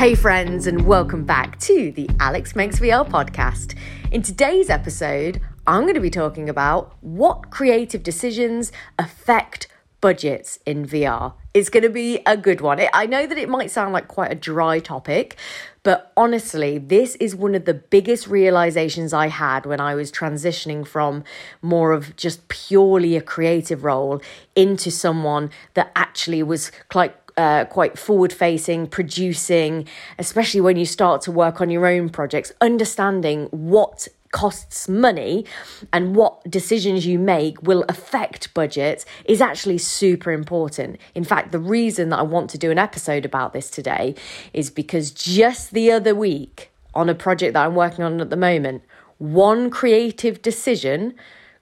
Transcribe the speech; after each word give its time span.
Hey, 0.00 0.14
friends, 0.14 0.66
and 0.66 0.86
welcome 0.86 1.26
back 1.26 1.60
to 1.60 1.92
the 1.92 2.08
Alex 2.18 2.56
Makes 2.56 2.78
VR 2.80 3.06
podcast. 3.06 3.76
In 4.10 4.22
today's 4.22 4.70
episode, 4.70 5.42
I'm 5.66 5.82
going 5.82 5.92
to 5.92 6.00
be 6.00 6.08
talking 6.08 6.48
about 6.48 6.96
what 7.02 7.50
creative 7.50 8.02
decisions 8.02 8.72
affect 8.98 9.68
budgets 10.00 10.58
in 10.64 10.86
VR. 10.86 11.34
It's 11.52 11.68
going 11.68 11.82
to 11.82 11.90
be 11.90 12.20
a 12.24 12.34
good 12.34 12.62
one. 12.62 12.80
I 12.94 13.04
know 13.04 13.26
that 13.26 13.36
it 13.36 13.50
might 13.50 13.70
sound 13.70 13.92
like 13.92 14.08
quite 14.08 14.32
a 14.32 14.34
dry 14.34 14.78
topic, 14.78 15.36
but 15.82 16.14
honestly, 16.16 16.78
this 16.78 17.16
is 17.16 17.36
one 17.36 17.54
of 17.54 17.66
the 17.66 17.74
biggest 17.74 18.26
realizations 18.26 19.12
I 19.12 19.26
had 19.26 19.66
when 19.66 19.80
I 19.80 19.94
was 19.94 20.10
transitioning 20.10 20.86
from 20.86 21.24
more 21.60 21.92
of 21.92 22.16
just 22.16 22.48
purely 22.48 23.18
a 23.18 23.20
creative 23.20 23.84
role 23.84 24.22
into 24.56 24.90
someone 24.90 25.50
that 25.74 25.92
actually 25.94 26.42
was 26.42 26.72
like 26.94 27.18
uh, 27.40 27.64
quite 27.64 27.98
forward 27.98 28.32
facing, 28.32 28.86
producing, 28.86 29.88
especially 30.18 30.60
when 30.60 30.76
you 30.76 30.84
start 30.84 31.22
to 31.22 31.32
work 31.32 31.62
on 31.62 31.70
your 31.70 31.86
own 31.86 32.10
projects, 32.10 32.52
understanding 32.60 33.46
what 33.50 34.06
costs 34.30 34.88
money 34.88 35.44
and 35.92 36.14
what 36.14 36.40
decisions 36.48 37.04
you 37.04 37.18
make 37.18 37.60
will 37.62 37.84
affect 37.88 38.54
budgets 38.54 39.04
is 39.24 39.40
actually 39.40 39.78
super 39.78 40.30
important. 40.30 41.00
In 41.14 41.24
fact, 41.24 41.50
the 41.50 41.58
reason 41.58 42.10
that 42.10 42.18
I 42.18 42.22
want 42.22 42.48
to 42.50 42.58
do 42.58 42.70
an 42.70 42.78
episode 42.78 43.24
about 43.24 43.54
this 43.54 43.70
today 43.70 44.14
is 44.52 44.70
because 44.70 45.10
just 45.10 45.72
the 45.72 45.90
other 45.90 46.14
week 46.14 46.70
on 46.94 47.08
a 47.08 47.14
project 47.14 47.54
that 47.54 47.66
I'm 47.66 47.74
working 47.74 48.04
on 48.04 48.20
at 48.20 48.30
the 48.30 48.36
moment, 48.36 48.84
one 49.18 49.68
creative 49.70 50.42
decision 50.42 51.14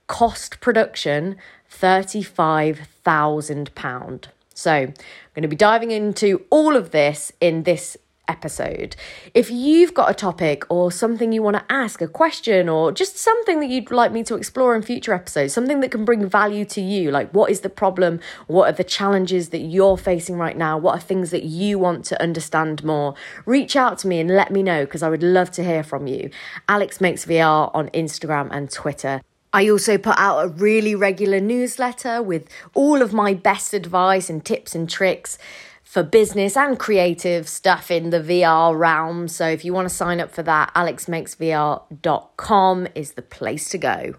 cost 0.07 0.59
production 0.59 1.37
£35,000. 1.71 4.25
So, 4.59 4.73
I'm 4.73 4.93
going 5.33 5.43
to 5.43 5.47
be 5.47 5.55
diving 5.55 5.91
into 5.91 6.45
all 6.49 6.75
of 6.75 6.91
this 6.91 7.31
in 7.39 7.63
this 7.63 7.95
episode. 8.27 8.97
If 9.33 9.49
you've 9.49 9.93
got 9.93 10.11
a 10.11 10.13
topic 10.13 10.63
or 10.69 10.91
something 10.91 11.31
you 11.31 11.41
want 11.41 11.55
to 11.55 11.65
ask, 11.73 12.01
a 12.01 12.09
question, 12.09 12.67
or 12.67 12.91
just 12.91 13.17
something 13.17 13.61
that 13.61 13.69
you'd 13.69 13.89
like 13.89 14.11
me 14.11 14.21
to 14.23 14.35
explore 14.35 14.75
in 14.75 14.81
future 14.81 15.13
episodes, 15.13 15.53
something 15.53 15.79
that 15.79 15.91
can 15.91 16.03
bring 16.03 16.27
value 16.27 16.65
to 16.65 16.81
you, 16.81 17.09
like 17.09 17.31
what 17.31 17.49
is 17.49 17.61
the 17.61 17.69
problem? 17.69 18.19
What 18.47 18.67
are 18.69 18.75
the 18.75 18.83
challenges 18.83 19.49
that 19.49 19.59
you're 19.59 19.97
facing 19.97 20.37
right 20.37 20.57
now? 20.57 20.77
What 20.77 20.97
are 20.97 21.01
things 21.01 21.31
that 21.31 21.43
you 21.43 21.79
want 21.79 22.03
to 22.05 22.21
understand 22.21 22.83
more? 22.83 23.15
Reach 23.45 23.77
out 23.77 23.97
to 23.99 24.09
me 24.09 24.19
and 24.19 24.29
let 24.29 24.51
me 24.51 24.61
know 24.61 24.83
because 24.83 25.03
I 25.03 25.09
would 25.09 25.23
love 25.23 25.51
to 25.51 25.63
hear 25.63 25.83
from 25.83 26.05
you. 26.05 26.29
Alex 26.67 26.99
Makes 26.99 27.25
VR 27.25 27.71
on 27.73 27.87
Instagram 27.89 28.49
and 28.51 28.69
Twitter. 28.69 29.21
I 29.51 29.67
also 29.69 29.97
put 29.97 30.15
out 30.17 30.45
a 30.45 30.47
really 30.47 30.93
regular 30.95 31.39
newsletter 31.39 32.21
with 32.21 32.47
all 32.73 33.01
of 33.01 33.13
my 33.13 33.33
best 33.33 33.73
advice 33.73 34.29
and 34.29 34.45
tips 34.45 34.75
and 34.75 34.87
tricks 34.89 35.37
for 35.83 36.03
business 36.03 36.55
and 36.55 36.77
creative 36.77 37.49
stuff 37.49 37.89
in 37.89 38.11
the 38.11 38.19
VR 38.19 38.77
realm. 38.77 39.27
So 39.27 39.47
if 39.47 39.65
you 39.65 39.73
want 39.73 39.89
to 39.89 39.95
sign 39.95 40.19
up 40.19 40.29
for 40.31 40.43
that, 40.43 40.71
alexmakesvr.com 40.75 42.87
is 42.93 43.13
the 43.13 43.23
place 43.23 43.69
to 43.69 43.79
go. 43.79 44.13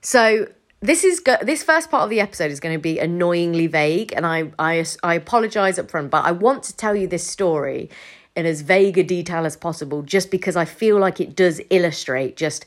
So 0.00 0.48
this 0.80 1.04
is 1.04 1.20
go- 1.20 1.38
this 1.40 1.62
first 1.62 1.88
part 1.88 2.02
of 2.02 2.10
the 2.10 2.18
episode 2.18 2.50
is 2.50 2.58
going 2.58 2.74
to 2.74 2.80
be 2.80 2.98
annoyingly 2.98 3.68
vague, 3.68 4.12
and 4.12 4.26
I 4.26 4.50
I 4.58 4.84
I 5.04 5.14
apologize 5.14 5.78
up 5.78 5.88
front, 5.88 6.10
but 6.10 6.24
I 6.24 6.32
want 6.32 6.64
to 6.64 6.76
tell 6.76 6.96
you 6.96 7.06
this 7.06 7.24
story 7.24 7.88
in 8.34 8.44
as 8.44 8.62
vague 8.62 8.98
a 8.98 9.04
detail 9.04 9.46
as 9.46 9.56
possible, 9.56 10.02
just 10.02 10.32
because 10.32 10.56
I 10.56 10.64
feel 10.64 10.98
like 10.98 11.20
it 11.20 11.36
does 11.36 11.60
illustrate 11.70 12.36
just 12.36 12.66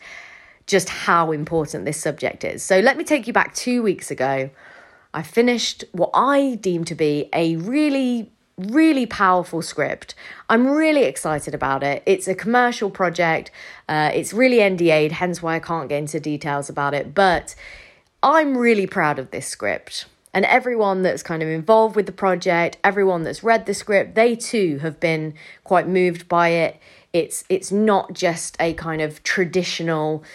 just 0.68 0.90
how 0.90 1.32
important 1.32 1.86
this 1.86 2.00
subject 2.00 2.44
is. 2.44 2.64
So 2.64 2.80
let 2.80 2.98
me 2.98 3.04
take 3.04 3.28
you 3.28 3.34
back 3.34 3.54
two 3.54 3.84
weeks 3.84 4.10
ago. 4.10 4.50
I 5.14 5.22
finished 5.22 5.84
what 5.92 6.10
I 6.14 6.56
deem 6.56 6.84
to 6.86 6.96
be 6.96 7.30
a 7.34 7.56
really, 7.56 8.32
really 8.58 9.06
powerful 9.06 9.62
script. 9.62 10.16
I'm 10.50 10.68
really 10.68 11.04
excited 11.04 11.54
about 11.54 11.84
it. 11.84 12.04
It's 12.06 12.28
a 12.28 12.36
commercial 12.36 12.90
project, 12.90 13.52
uh, 13.88 14.12
it's 14.14 14.34
really 14.34 14.58
NDA'd, 14.58 15.14
hence 15.14 15.42
why 15.42 15.56
I 15.56 15.60
can't 15.60 15.88
get 15.88 16.00
into 16.00 16.20
details 16.20 16.70
about 16.70 16.94
it. 16.94 17.14
But 17.14 17.56
I'm 18.24 18.58
really 18.58 18.88
proud 18.88 19.20
of 19.20 19.32
this 19.32 19.48
script. 19.48 20.08
And 20.34 20.44
everyone 20.46 21.02
that's 21.04 21.24
kind 21.24 21.42
of 21.42 21.48
involved 21.48 21.96
with 21.96 22.08
the 22.08 22.12
project, 22.12 22.78
everyone 22.84 23.24
that's 23.24 23.42
read 23.42 23.68
the 23.68 23.74
script, 23.74 24.16
they 24.16 24.36
too 24.36 24.80
have 24.80 25.00
been 25.00 25.34
quite 25.64 25.88
moved 25.88 26.28
by 26.28 26.50
it. 26.50 26.78
It's 27.14 27.46
it's 27.48 27.72
not 27.72 28.12
just 28.12 28.58
a 28.60 28.74
kind 28.74 29.02
of 29.02 29.24
traditional 29.24 30.26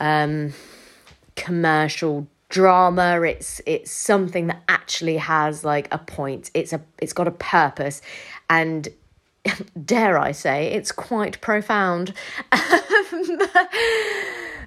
um, 0.00 0.52
commercial 1.36 2.26
drama. 2.48 3.20
It's 3.22 3.60
it's 3.66 3.90
something 3.90 4.48
that 4.48 4.62
actually 4.68 5.18
has 5.18 5.64
like 5.64 5.88
a 5.92 5.98
point. 5.98 6.50
It's 6.54 6.72
a 6.72 6.80
it's 6.98 7.12
got 7.12 7.28
a 7.28 7.32
purpose. 7.32 8.02
And 8.48 8.88
dare 9.84 10.18
i 10.18 10.32
say 10.32 10.66
it's 10.66 10.92
quite 10.92 11.40
profound. 11.40 12.12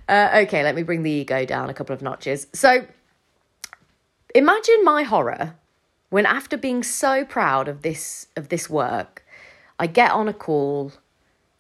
Uh, 0.10 0.42
okay 0.44 0.64
let 0.64 0.76
me 0.76 0.84
bring 0.84 1.02
the 1.02 1.10
ego 1.10 1.46
down 1.46 1.70
a 1.70 1.74
couple 1.74 1.96
of 1.96 2.02
notches. 2.02 2.48
So 2.52 2.86
imagine 4.36 4.84
my 4.84 5.04
horror 5.04 5.56
when 6.10 6.26
after 6.26 6.58
being 6.58 6.84
so 6.84 7.24
proud 7.24 7.68
of 7.70 7.84
this 7.84 8.28
of 8.36 8.50
this 8.50 8.70
work 8.70 9.26
i 9.80 9.88
get 9.88 10.12
on 10.12 10.28
a 10.28 10.34
call 10.34 10.92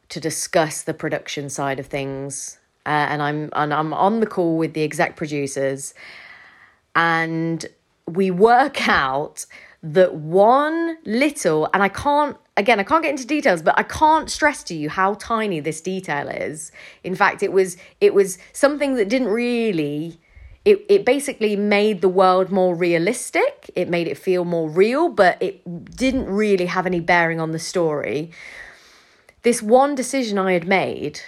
to 0.09 0.19
discuss 0.19 0.81
the 0.81 0.93
production 0.93 1.49
side 1.49 1.79
of 1.79 1.87
things 1.87 2.59
uh, 2.85 2.89
and 2.89 3.21
I'm 3.21 3.49
and 3.53 3.73
I'm 3.73 3.93
on 3.93 4.19
the 4.19 4.27
call 4.27 4.57
with 4.57 4.73
the 4.73 4.83
exec 4.83 5.15
producers, 5.15 5.93
and 6.95 7.65
we 8.07 8.31
work 8.31 8.87
out 8.87 9.45
that 9.83 10.15
one 10.15 10.97
little 11.05 11.69
and 11.73 11.83
I 11.83 11.89
can't 11.89 12.37
again 12.55 12.79
I 12.79 12.83
can't 12.83 13.03
get 13.03 13.11
into 13.11 13.27
details 13.27 13.61
but 13.61 13.77
I 13.77 13.83
can't 13.83 14.29
stress 14.29 14.63
to 14.65 14.73
you 14.73 14.89
how 14.89 15.15
tiny 15.15 15.59
this 15.59 15.81
detail 15.81 16.29
is. 16.29 16.71
In 17.03 17.15
fact 17.15 17.43
it 17.43 17.51
was 17.51 17.75
it 17.99 18.13
was 18.13 18.37
something 18.53 18.95
that 18.95 19.09
didn't 19.09 19.27
really 19.27 20.19
it, 20.63 20.85
it 20.87 21.05
basically 21.05 21.57
made 21.57 21.99
the 21.99 22.07
world 22.07 22.49
more 22.49 22.73
realistic. 22.73 23.69
It 23.75 23.89
made 23.89 24.07
it 24.07 24.17
feel 24.17 24.45
more 24.45 24.69
real 24.69 25.09
but 25.09 25.41
it 25.41 25.95
didn't 25.97 26.27
really 26.27 26.67
have 26.67 26.85
any 26.85 27.01
bearing 27.01 27.41
on 27.41 27.51
the 27.51 27.59
story. 27.59 28.31
This 29.41 29.61
one 29.61 29.95
decision 29.95 30.37
I 30.37 30.53
had 30.53 30.65
made 30.65 31.19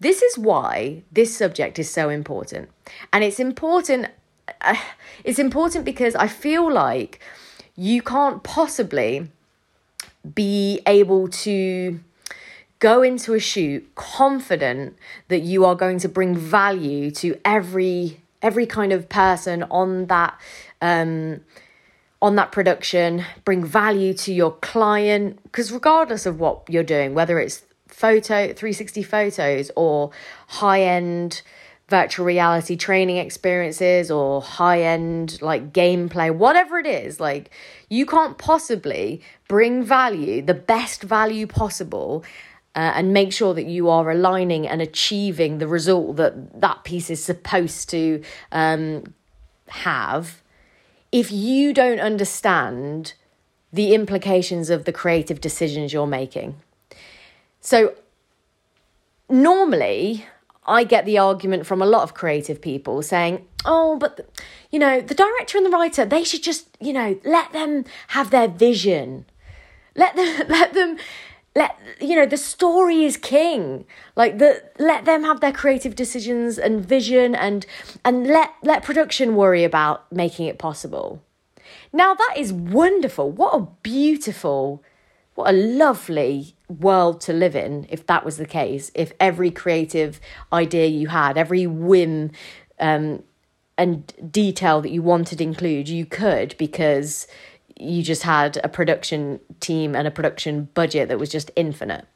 This 0.00 0.22
is 0.22 0.36
why 0.36 1.04
this 1.12 1.36
subject 1.36 1.78
is 1.78 1.88
so 1.88 2.08
important. 2.08 2.68
And 3.12 3.22
it's 3.22 3.38
important 3.38 4.08
uh, 4.60 4.74
it's 5.24 5.38
important 5.38 5.84
because 5.84 6.16
i 6.16 6.26
feel 6.26 6.72
like 6.72 7.20
you 7.76 8.02
can't 8.02 8.42
possibly 8.42 9.30
be 10.34 10.80
able 10.86 11.28
to 11.28 12.00
go 12.78 13.02
into 13.02 13.34
a 13.34 13.38
shoot 13.38 13.94
confident 13.94 14.96
that 15.28 15.40
you 15.42 15.64
are 15.64 15.74
going 15.74 15.98
to 15.98 16.08
bring 16.08 16.34
value 16.34 17.10
to 17.10 17.38
every 17.44 18.20
every 18.40 18.66
kind 18.66 18.92
of 18.92 19.08
person 19.08 19.62
on 19.64 20.06
that 20.06 20.38
um, 20.80 21.40
on 22.20 22.34
that 22.36 22.50
production 22.50 23.24
bring 23.44 23.64
value 23.64 24.12
to 24.12 24.32
your 24.32 24.52
client 24.52 25.40
because 25.44 25.72
regardless 25.72 26.26
of 26.26 26.40
what 26.40 26.62
you're 26.68 26.82
doing 26.82 27.14
whether 27.14 27.38
it's 27.38 27.62
photo 27.86 28.52
360 28.52 29.02
photos 29.02 29.70
or 29.76 30.10
high 30.48 30.82
end 30.82 31.42
virtual 31.92 32.24
reality 32.24 32.74
training 32.74 33.18
experiences 33.18 34.10
or 34.10 34.40
high 34.40 34.80
end 34.80 35.40
like 35.42 35.74
gameplay, 35.74 36.34
whatever 36.34 36.78
it 36.78 36.86
is, 36.86 37.20
like 37.20 37.50
you 37.90 38.06
can't 38.06 38.38
possibly 38.38 39.20
bring 39.52 39.84
value, 39.84 40.40
the 40.40 40.54
best 40.54 41.02
value 41.02 41.46
possible. 41.46 42.24
Uh, 42.74 42.90
and 42.96 43.12
make 43.12 43.30
sure 43.34 43.52
that 43.52 43.66
you 43.66 43.90
are 43.90 44.10
aligning 44.10 44.66
and 44.66 44.80
achieving 44.80 45.58
the 45.58 45.68
result 45.68 46.16
that 46.16 46.58
that 46.58 46.84
piece 46.84 47.10
is 47.10 47.22
supposed 47.22 47.90
to 47.90 48.22
um, 48.50 49.12
have 49.68 50.42
if 51.20 51.30
you 51.30 51.74
don't 51.74 52.00
understand 52.00 53.12
the 53.74 53.92
implications 53.94 54.70
of 54.70 54.86
the 54.86 54.92
creative 54.92 55.38
decisions 55.38 55.92
you're 55.92 56.06
making. 56.06 56.54
So, 57.60 57.94
normally, 59.28 60.24
I 60.66 60.84
get 60.84 61.04
the 61.04 61.18
argument 61.18 61.66
from 61.66 61.82
a 61.82 61.86
lot 61.86 62.04
of 62.04 62.14
creative 62.14 62.62
people 62.62 63.02
saying, 63.02 63.46
oh, 63.66 63.98
but, 63.98 64.26
you 64.70 64.78
know, 64.78 65.02
the 65.02 65.14
director 65.14 65.58
and 65.58 65.66
the 65.66 65.70
writer, 65.70 66.06
they 66.06 66.24
should 66.24 66.42
just, 66.42 66.68
you 66.80 66.94
know, 66.94 67.20
let 67.22 67.52
them 67.52 67.84
have 68.08 68.30
their 68.30 68.48
vision. 68.48 69.26
Let 69.94 70.16
them, 70.16 70.44
let 70.48 70.74
them 70.74 70.98
let 71.54 71.78
you 72.00 72.16
know 72.16 72.26
the 72.26 72.36
story 72.36 73.04
is 73.04 73.16
king. 73.16 73.84
Like 74.16 74.38
the 74.38 74.62
let 74.78 75.04
them 75.04 75.24
have 75.24 75.40
their 75.40 75.52
creative 75.52 75.94
decisions 75.94 76.58
and 76.58 76.84
vision 76.84 77.34
and 77.34 77.66
and 78.04 78.26
let 78.26 78.52
let 78.62 78.82
production 78.82 79.36
worry 79.36 79.64
about 79.64 80.10
making 80.12 80.46
it 80.46 80.58
possible. 80.58 81.22
Now 81.92 82.14
that 82.14 82.34
is 82.36 82.52
wonderful. 82.52 83.30
What 83.30 83.54
a 83.54 83.68
beautiful 83.82 84.82
what 85.34 85.50
a 85.50 85.56
lovely 85.56 86.54
world 86.68 87.20
to 87.22 87.32
live 87.32 87.56
in 87.56 87.86
if 87.90 88.06
that 88.06 88.24
was 88.24 88.36
the 88.36 88.46
case 88.46 88.90
if 88.94 89.12
every 89.20 89.50
creative 89.50 90.20
idea 90.52 90.86
you 90.86 91.08
had 91.08 91.36
every 91.38 91.66
whim 91.66 92.30
um, 92.78 93.22
and 93.78 94.12
detail 94.30 94.80
that 94.80 94.90
you 94.90 95.02
wanted 95.02 95.40
include 95.40 95.88
you 95.88 96.04
could 96.04 96.54
because 96.58 97.26
you 97.82 98.02
just 98.02 98.22
had 98.22 98.58
a 98.62 98.68
production 98.68 99.40
team 99.60 99.94
and 99.94 100.06
a 100.06 100.10
production 100.10 100.68
budget 100.74 101.08
that 101.08 101.18
was 101.18 101.30
just 101.30 101.50
infinite. 101.56 102.06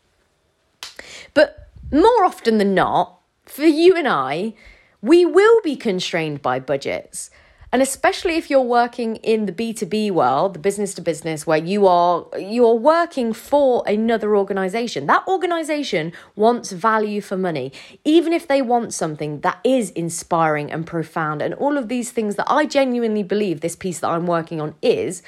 But 1.34 1.68
more 1.92 2.24
often 2.24 2.58
than 2.58 2.74
not, 2.74 3.20
for 3.44 3.64
you 3.64 3.94
and 3.94 4.08
I, 4.08 4.54
we 5.02 5.24
will 5.24 5.60
be 5.62 5.76
constrained 5.76 6.42
by 6.42 6.58
budgets. 6.58 7.30
And 7.72 7.82
especially 7.82 8.36
if 8.36 8.48
you're 8.48 8.60
working 8.60 9.16
in 9.16 9.46
the 9.46 9.52
B2B 9.52 10.12
world, 10.12 10.54
the 10.54 10.58
business 10.58 10.94
to 10.94 11.02
business 11.02 11.46
where 11.46 11.58
you 11.58 11.86
are 11.86 12.26
you're 12.38 12.74
working 12.74 13.32
for 13.32 13.82
another 13.86 14.36
organization. 14.36 15.06
That 15.06 15.26
organization 15.26 16.12
wants 16.36 16.72
value 16.72 17.20
for 17.20 17.36
money, 17.36 17.72
even 18.04 18.32
if 18.32 18.46
they 18.46 18.62
want 18.62 18.94
something 18.94 19.40
that 19.40 19.58
is 19.64 19.90
inspiring 19.90 20.70
and 20.70 20.86
profound 20.86 21.42
and 21.42 21.54
all 21.54 21.76
of 21.76 21.88
these 21.88 22.12
things 22.12 22.36
that 22.36 22.50
I 22.50 22.66
genuinely 22.66 23.22
believe 23.22 23.60
this 23.60 23.76
piece 23.76 23.98
that 24.00 24.08
I'm 24.08 24.26
working 24.26 24.60
on 24.60 24.74
is 24.80 25.22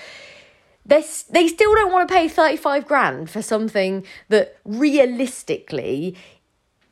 they 0.87 1.05
they 1.31 1.49
still 1.49 1.75
don't 1.75 1.93
want 1.93 2.09
to 2.09 2.15
pay 2.15 2.29
35 2.29 2.87
grand 2.87 3.31
for 3.31 3.43
something 3.43 4.05
that 4.29 4.57
realistically 4.65 6.17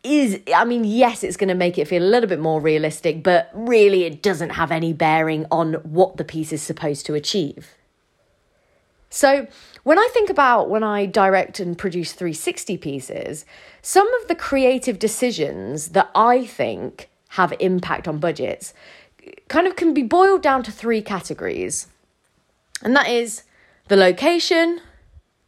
is 0.07 0.41
I 0.55 0.65
mean, 0.65 0.85
yes, 0.85 1.23
it's 1.23 1.37
going 1.37 1.49
to 1.49 1.55
make 1.55 1.79
it 1.79 1.89
feel 1.89 2.03
a 2.03 2.05
little 2.05 2.29
bit 2.29 2.41
more 2.41 2.61
realistic, 2.61 3.23
but 3.23 3.51
really 3.55 4.05
it 4.05 4.23
doesn't 4.23 4.51
have 4.51 4.71
any 4.71 4.93
bearing 4.93 5.47
on 5.51 5.75
what 5.75 6.17
the 6.17 6.25
piece 6.25 6.53
is 6.53 6.63
supposed 6.63 7.07
to 7.07 7.15
achieve. 7.15 7.75
So, 9.11 9.47
when 9.83 9.99
I 9.99 10.09
think 10.13 10.31
about 10.31 10.69
when 10.69 10.83
I 10.83 11.07
direct 11.07 11.61
and 11.61 11.79
produce 11.79 12.13
360 12.13 12.77
pieces, 12.77 13.45
some 13.81 14.13
of 14.15 14.29
the 14.29 14.35
creative 14.35 14.99
decisions 14.99 15.89
that 15.89 16.11
I 16.15 16.45
think 16.45 17.09
have 17.31 17.55
impact 17.61 18.09
on 18.09 18.19
budgets 18.19 18.75
kind 19.49 19.67
of 19.67 19.77
can 19.77 19.95
be 19.95 20.03
boiled 20.03 20.43
down 20.43 20.63
to 20.65 20.73
three 20.73 21.03
categories. 21.03 21.87
And 22.83 22.95
that 22.97 23.09
is 23.09 23.45
the 23.89 23.97
location, 23.97 24.81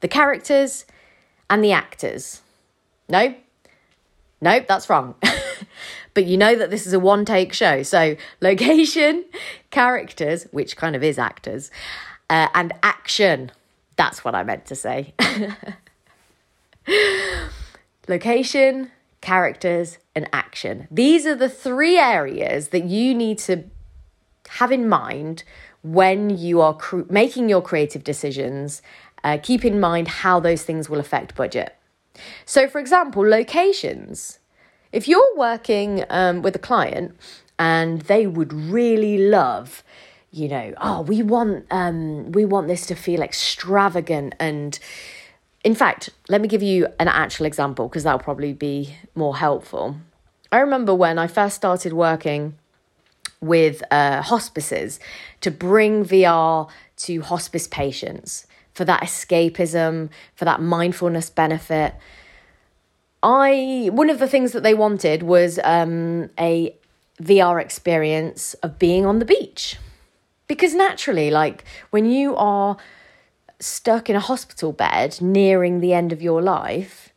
the 0.01 0.09
characters, 0.09 0.85
and 1.51 1.63
the 1.63 1.73
actors. 1.73 2.43
No? 3.09 3.35
Nope, 4.41 4.67
that's 4.69 4.89
wrong. 4.89 5.15
but 6.15 6.27
you 6.27 6.37
know 6.37 6.55
that 6.55 6.71
this 6.71 6.87
is 6.87 6.93
a 6.93 7.01
one 7.01 7.25
take 7.25 7.53
show. 7.53 7.83
So, 7.83 8.17
location, 8.41 9.25
characters, 9.71 10.45
which 10.51 10.77
kind 10.77 10.95
of 10.95 11.03
is 11.03 11.19
actors, 11.19 11.71
uh, 12.31 12.49
and 12.55 12.73
action. 12.83 13.51
That's 13.97 14.25
what 14.25 14.35
I 14.35 14.45
meant 14.45 14.67
to 14.67 14.77
say. 14.77 15.15
location, 18.09 18.91
characters, 19.21 19.99
and 20.15 20.29
action. 20.33 20.87
These 20.91 21.27
are 21.27 21.35
the 21.35 21.49
three 21.49 21.99
areas 21.99 22.69
that 22.69 22.85
you 22.85 23.15
need 23.15 23.39
to 23.41 23.65
have 24.49 24.73
in 24.73 24.89
mind 24.89 25.45
when 25.83 26.31
you 26.31 26.61
are 26.61 26.75
cr- 26.75 27.03
making 27.09 27.49
your 27.49 27.63
creative 27.63 28.05
decisions, 28.05 28.83
uh, 29.23 29.39
keep 29.43 29.65
in 29.65 29.79
mind 29.79 30.09
how 30.09 30.41
those 30.41 30.63
things 30.63 30.89
will 30.89 31.01
affect 31.01 31.35
budget. 31.35 31.78
So, 32.45 32.69
for 32.69 32.79
example, 32.79 33.23
locations. 33.23 34.39
If 34.93 35.07
you're 35.07 35.37
working 35.37 36.05
um, 36.09 36.43
with 36.43 36.57
a 36.57 36.59
client 36.59 37.17
and 37.59 38.03
they 38.03 38.27
would 38.27 38.53
really 38.53 39.19
love, 39.19 39.83
you 40.31 40.49
know, 40.49 40.75
oh, 40.81 41.03
we 41.03 41.23
want 41.23 41.67
um, 41.71 42.33
we 42.33 42.45
want 42.45 42.69
this 42.69 42.87
to 42.87 42.95
feel 42.95 43.23
extravagant 43.23 44.35
and. 44.39 44.79
In 45.65 45.75
fact, 45.75 46.11
let 46.29 46.41
me 46.41 46.47
give 46.47 46.63
you 46.63 46.87
an 47.01 47.09
actual 47.09 47.45
example 47.45 47.89
because 47.89 48.05
that'll 48.05 48.21
probably 48.21 48.53
be 48.53 48.95
more 49.17 49.37
helpful. 49.37 49.97
I 50.53 50.61
remember 50.61 50.95
when 50.95 51.19
I 51.19 51.27
first 51.27 51.57
started 51.57 51.93
working 51.93 52.57
with 53.41 53.83
uh, 53.91 54.23
hospices 54.23 55.01
to 55.41 55.51
bring 55.51 56.05
VR 56.05 56.69
to 56.99 57.23
hospice 57.23 57.67
patients 57.67 58.47
for 58.79 58.85
that 58.85 59.03
escapism, 59.03 60.09
for 60.37 60.45
that 60.45 60.63
mindfulness 60.63 61.29
benefit. 61.31 61.97
I 63.25 63.91
one 63.93 64.09
of 64.09 64.21
the 64.21 64.29
things 64.29 64.53
that 64.53 64.63
they 64.63 64.73
wanted 64.73 65.25
was 65.25 65.59
um, 65.65 66.31
a 66.39 66.77
VR 67.21 67.61
experience 67.61 68.55
of 68.63 68.79
being 68.79 69.05
on 69.05 69.19
the 69.19 69.25
beach. 69.25 69.77
Because 70.47 70.75
naturally, 70.75 71.29
like 71.29 71.65
when 71.91 72.09
you 72.09 72.37
are 72.37 72.77
stuck 73.59 74.09
in 74.09 74.15
a 74.15 74.21
hospital 74.21 74.71
bed 74.73 75.21
nearing 75.21 75.81
the 75.81 75.93
end 75.93 76.13
of 76.13 76.23
your 76.23 76.41
life, 76.41 77.13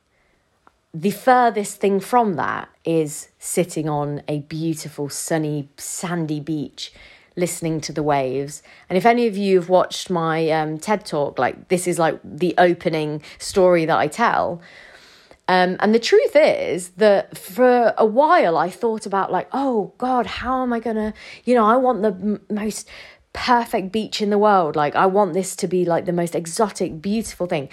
the 0.96 1.12
furthest 1.12 1.80
thing 1.80 2.00
from 2.00 2.34
that 2.38 2.70
is 2.84 3.30
sitting 3.38 3.88
on 3.88 4.24
a 4.28 4.40
beautiful, 4.40 5.10
sunny, 5.10 5.70
sandy 5.78 6.40
beach, 6.40 6.92
listening 7.36 7.82
to 7.82 7.94
the 7.94 8.04
waves. 8.04 8.62
And 8.90 8.98
if 8.98 9.06
any 9.06 9.28
of 9.28 9.38
you 9.38 9.60
have 9.60 9.70
watched 9.70 10.10
my 10.10 10.50
um, 10.50 10.78
TED 10.78 11.06
talk, 11.06 11.40
like 11.40 11.70
this 11.70 11.88
is 11.88 11.98
like 11.98 12.20
the 12.24 12.54
opening 12.58 13.22
story 13.38 13.86
that 13.86 13.98
I 13.98 14.08
tell. 14.08 14.62
Um, 15.48 15.78
and 15.80 15.94
the 15.94 16.00
truth 16.00 16.36
is 16.36 16.90
that 16.92 17.38
for 17.38 17.94
a 17.98 18.06
while 18.06 18.58
I 18.58 18.70
thought 18.70 19.06
about, 19.06 19.32
like, 19.32 19.50
oh 19.52 19.94
God, 19.98 20.26
how 20.26 20.64
am 20.64 20.72
I 20.72 20.80
gonna, 20.80 21.14
you 21.44 21.56
know, 21.56 21.66
I 21.66 21.76
want 21.76 22.02
the 22.04 22.10
m- 22.10 22.42
most 22.50 22.88
perfect 23.34 23.92
beach 23.92 24.22
in 24.22 24.30
the 24.30 24.38
world. 24.38 24.76
Like, 24.76 24.96
I 24.96 25.06
want 25.06 25.34
this 25.34 25.56
to 25.58 25.68
be 25.68 25.86
like 25.86 26.06
the 26.06 26.14
most 26.14 26.36
exotic, 26.36 27.02
beautiful 27.02 27.48
thing 27.48 27.70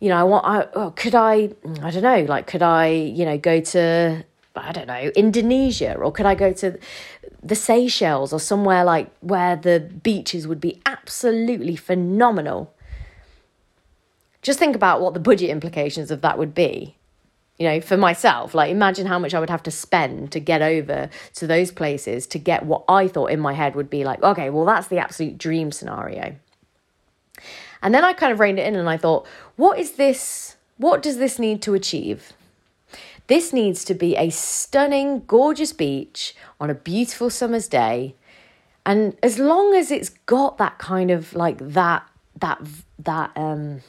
you 0.00 0.10
know, 0.10 0.16
I 0.16 0.24
want, 0.24 0.44
I, 0.44 0.68
oh, 0.74 0.90
could 0.90 1.14
I, 1.14 1.50
I 1.82 1.90
don't 1.90 2.02
know, 2.02 2.26
like, 2.28 2.46
could 2.46 2.62
I, 2.62 2.88
you 2.88 3.24
know, 3.24 3.38
go 3.38 3.60
to, 3.60 4.24
I 4.54 4.72
don't 4.72 4.86
know, 4.86 5.10
Indonesia 5.16 5.94
or 5.94 6.12
could 6.12 6.26
I 6.26 6.34
go 6.34 6.52
to 6.52 6.78
the 7.44 7.54
Seychelles 7.54 8.32
or 8.32 8.40
somewhere 8.40 8.84
like 8.84 9.10
where 9.20 9.54
the 9.54 9.80
beaches 9.80 10.48
would 10.48 10.60
be 10.60 10.80
absolutely 10.86 11.76
phenomenal? 11.76 12.74
Just 14.42 14.58
think 14.58 14.74
about 14.74 15.00
what 15.00 15.14
the 15.14 15.20
budget 15.20 15.50
implications 15.50 16.10
of 16.10 16.22
that 16.22 16.38
would 16.38 16.54
be. 16.54 16.96
You 17.58 17.68
know, 17.68 17.80
for 17.80 17.96
myself, 17.96 18.54
like 18.54 18.70
imagine 18.70 19.06
how 19.06 19.18
much 19.18 19.32
I 19.32 19.40
would 19.40 19.50
have 19.50 19.62
to 19.64 19.70
spend 19.70 20.32
to 20.32 20.40
get 20.40 20.60
over 20.60 21.08
to 21.34 21.46
those 21.46 21.70
places 21.70 22.26
to 22.28 22.38
get 22.38 22.66
what 22.66 22.82
I 22.88 23.06
thought 23.06 23.30
in 23.30 23.38
my 23.38 23.52
head 23.52 23.76
would 23.76 23.90
be 23.90 24.04
like, 24.04 24.22
okay, 24.22 24.50
well, 24.50 24.64
that's 24.64 24.88
the 24.88 24.98
absolute 24.98 25.38
dream 25.38 25.70
scenario. 25.70 26.34
And 27.80 27.94
then 27.94 28.02
I 28.02 28.12
kind 28.12 28.32
of 28.32 28.40
reined 28.40 28.58
it 28.58 28.66
in 28.66 28.74
and 28.74 28.88
I 28.88 28.96
thought, 28.96 29.26
what 29.56 29.78
is 29.78 29.92
this? 29.92 30.56
What 30.78 31.02
does 31.02 31.18
this 31.18 31.38
need 31.38 31.62
to 31.62 31.74
achieve? 31.74 32.32
This 33.26 33.52
needs 33.52 33.84
to 33.86 33.94
be 33.94 34.16
a 34.16 34.30
stunning, 34.30 35.22
gorgeous 35.26 35.72
beach 35.72 36.34
on 36.60 36.70
a 36.70 36.74
beautiful 36.74 37.30
summer's 37.30 37.68
day. 37.68 38.14
And 38.84 39.16
as 39.22 39.38
long 39.38 39.74
as 39.74 39.90
it's 39.90 40.10
got 40.26 40.58
that 40.58 40.78
kind 40.78 41.10
of 41.10 41.34
like 41.34 41.58
that, 41.58 42.06
that, 42.40 42.60
that, 42.98 43.32
um, 43.34 43.80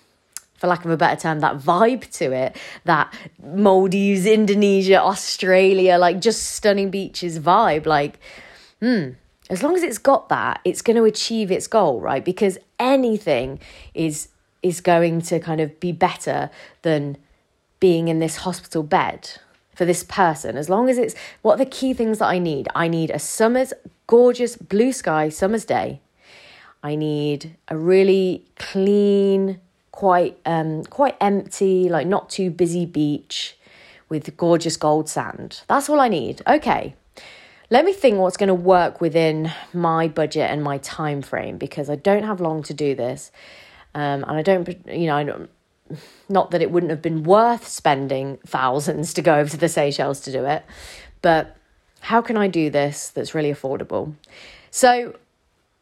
for 0.55 0.67
lack 0.67 0.85
of 0.85 0.91
a 0.91 0.95
better 0.95 1.19
term, 1.19 1.41
that 1.41 1.57
vibe 1.57 2.09
to 2.13 2.31
it, 2.31 2.55
that 2.85 3.13
Maldives, 3.43 4.25
Indonesia, 4.25 5.01
Australia, 5.01 5.97
like 5.97 6.21
just 6.21 6.43
stunning 6.43 6.89
beaches 6.89 7.39
vibe, 7.39 7.85
like, 7.85 8.19
hmm, 8.79 9.09
as 9.49 9.61
long 9.61 9.75
as 9.75 9.83
it's 9.83 9.97
got 9.97 10.29
that, 10.29 10.61
it's 10.63 10.81
going 10.81 10.95
to 10.95 11.03
achieve 11.03 11.51
its 11.51 11.67
goal, 11.67 11.99
right? 11.99 12.23
Because 12.23 12.57
anything 12.79 13.59
is 13.93 14.29
is 14.63 14.81
going 14.81 15.21
to 15.21 15.39
kind 15.39 15.61
of 15.61 15.79
be 15.79 15.91
better 15.91 16.49
than 16.81 17.17
being 17.85 18.07
in 18.07 18.17
this 18.17 18.37
hospital 18.37 18.81
bed 18.81 19.19
for 19.75 19.85
this 19.85 20.03
person. 20.03 20.57
As 20.57 20.69
long 20.69 20.89
as 20.89 20.97
it's 20.97 21.13
what 21.43 21.53
are 21.53 21.63
the 21.65 21.77
key 21.79 21.93
things 21.93 22.17
that 22.17 22.25
I 22.25 22.39
need? 22.39 22.67
I 22.73 22.87
need 22.87 23.11
a 23.11 23.19
summer's 23.19 23.73
gorgeous 24.07 24.55
blue 24.55 24.91
sky 24.91 25.29
summer's 25.29 25.65
day. 25.65 26.01
I 26.81 26.95
need 26.95 27.55
a 27.67 27.77
really 27.77 28.43
clean, 28.55 29.59
quite 29.91 30.35
um 30.47 30.83
quite 30.85 31.15
empty, 31.21 31.87
like 31.87 32.07
not 32.07 32.31
too 32.37 32.49
busy 32.49 32.87
beach 32.87 33.55
with 34.09 34.35
gorgeous 34.35 34.77
gold 34.77 35.07
sand. 35.07 35.61
That's 35.67 35.87
all 35.87 35.99
I 35.99 36.07
need. 36.07 36.41
Okay 36.47 36.95
let 37.71 37.83
me 37.83 37.93
think 37.93 38.19
what's 38.19 38.37
going 38.37 38.55
to 38.57 38.61
work 38.75 39.01
within 39.01 39.51
my 39.73 40.07
budget 40.07 40.51
and 40.51 40.63
my 40.63 40.77
time 40.77 41.21
frame 41.21 41.57
because 41.57 41.89
I 41.89 41.95
don't 41.95 42.23
have 42.23 42.39
long 42.39 42.61
to 42.63 42.75
do 42.75 42.93
this. 42.93 43.31
Um, 43.95 44.23
and 44.27 44.37
I 44.37 44.43
don't, 44.43 44.67
you 44.87 45.07
know, 45.07 45.15
I 45.15 45.23
don't, 45.23 45.49
not 46.29 46.51
that 46.51 46.61
it 46.61 46.71
wouldn't 46.71 46.89
have 46.89 47.01
been 47.01 47.23
worth 47.23 47.67
spending 47.67 48.37
thousands 48.45 49.13
to 49.13 49.21
go 49.21 49.35
over 49.35 49.49
to 49.49 49.57
the 49.57 49.69
Seychelles 49.69 50.21
to 50.21 50.31
do 50.31 50.45
it, 50.45 50.63
but 51.21 51.55
how 52.01 52.21
can 52.21 52.37
I 52.37 52.47
do 52.47 52.69
this 52.69 53.09
that's 53.09 53.33
really 53.33 53.51
affordable? 53.51 54.13
So, 54.71 55.15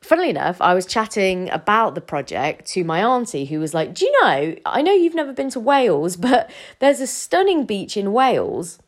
funnily 0.02 0.30
enough, 0.30 0.62
I 0.62 0.74
was 0.74 0.86
chatting 0.86 1.50
about 1.50 1.96
the 1.96 2.02
project 2.02 2.66
to 2.72 2.84
my 2.84 3.04
auntie 3.04 3.46
who 3.46 3.60
was 3.60 3.74
like, 3.74 3.94
Do 3.94 4.06
you 4.06 4.22
know, 4.22 4.56
I 4.66 4.82
know 4.82 4.94
you've 4.94 5.16
never 5.16 5.34
been 5.34 5.50
to 5.52 5.60
Wales, 5.60 6.16
but 6.18 6.50
there's 6.80 7.02
a 7.02 7.08
stunning 7.08 7.66
beach 7.66 7.98
in 7.98 8.14
Wales 8.14 8.80